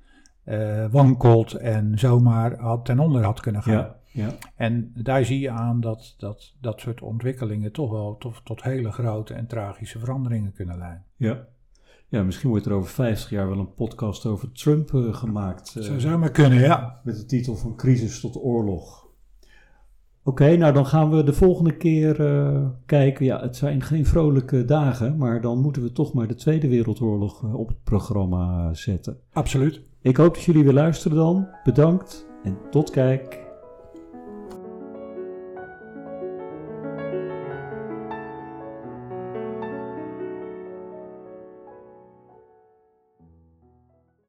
uh, 0.45 0.85
wankelt 0.91 1.53
en 1.53 1.99
zomaar 1.99 2.59
had, 2.59 2.85
ten 2.85 2.99
onder 2.99 3.23
had 3.23 3.39
kunnen 3.39 3.63
gaan. 3.63 3.73
Ja, 3.73 3.98
ja. 4.11 4.37
En 4.55 4.91
daar 4.95 5.25
zie 5.25 5.39
je 5.39 5.49
aan 5.49 5.79
dat 5.81 6.15
dat, 6.17 6.55
dat 6.61 6.79
soort 6.79 7.01
ontwikkelingen 7.01 7.71
toch 7.71 7.91
wel 7.91 8.17
tot, 8.17 8.41
tot 8.43 8.63
hele 8.63 8.91
grote 8.91 9.33
en 9.33 9.47
tragische 9.47 9.99
veranderingen 9.99 10.53
kunnen 10.53 10.77
leiden. 10.77 11.03
Ja. 11.15 11.47
Ja, 12.07 12.23
misschien 12.23 12.49
wordt 12.49 12.65
er 12.65 12.73
over 12.73 12.89
50 12.89 13.29
jaar 13.29 13.49
wel 13.49 13.59
een 13.59 13.73
podcast 13.73 14.25
over 14.25 14.51
Trump 14.51 14.91
uh, 14.91 15.13
gemaakt. 15.13 15.75
Uh, 15.77 15.97
zou 15.97 16.17
maar 16.17 16.31
kunnen, 16.31 16.59
ja. 16.59 16.99
Met 17.03 17.15
de 17.15 17.25
titel 17.25 17.55
van 17.55 17.75
Crisis 17.75 18.19
tot 18.19 18.35
Oorlog. 18.35 19.07
Oké, 20.23 20.55
nou 20.55 20.73
dan 20.73 20.85
gaan 20.85 21.09
we 21.09 21.23
de 21.23 21.33
volgende 21.33 21.77
keer 21.77 22.19
uh, 22.19 22.67
kijken. 22.85 23.25
Ja, 23.25 23.41
het 23.41 23.55
zijn 23.55 23.81
geen 23.81 24.05
vrolijke 24.05 24.65
dagen, 24.65 25.17
maar 25.17 25.41
dan 25.41 25.61
moeten 25.61 25.81
we 25.81 25.91
toch 25.91 26.13
maar 26.13 26.27
de 26.27 26.35
Tweede 26.35 26.67
Wereldoorlog 26.67 27.43
op 27.53 27.67
het 27.67 27.83
programma 27.83 28.73
zetten. 28.73 29.17
Absoluut. 29.31 29.81
Ik 30.01 30.17
hoop 30.17 30.33
dat 30.33 30.43
jullie 30.43 30.63
weer 30.63 30.73
luisteren 30.73 31.17
dan. 31.17 31.47
Bedankt 31.63 32.27
en 32.43 32.57
tot 32.71 32.89
kijk. 32.89 33.48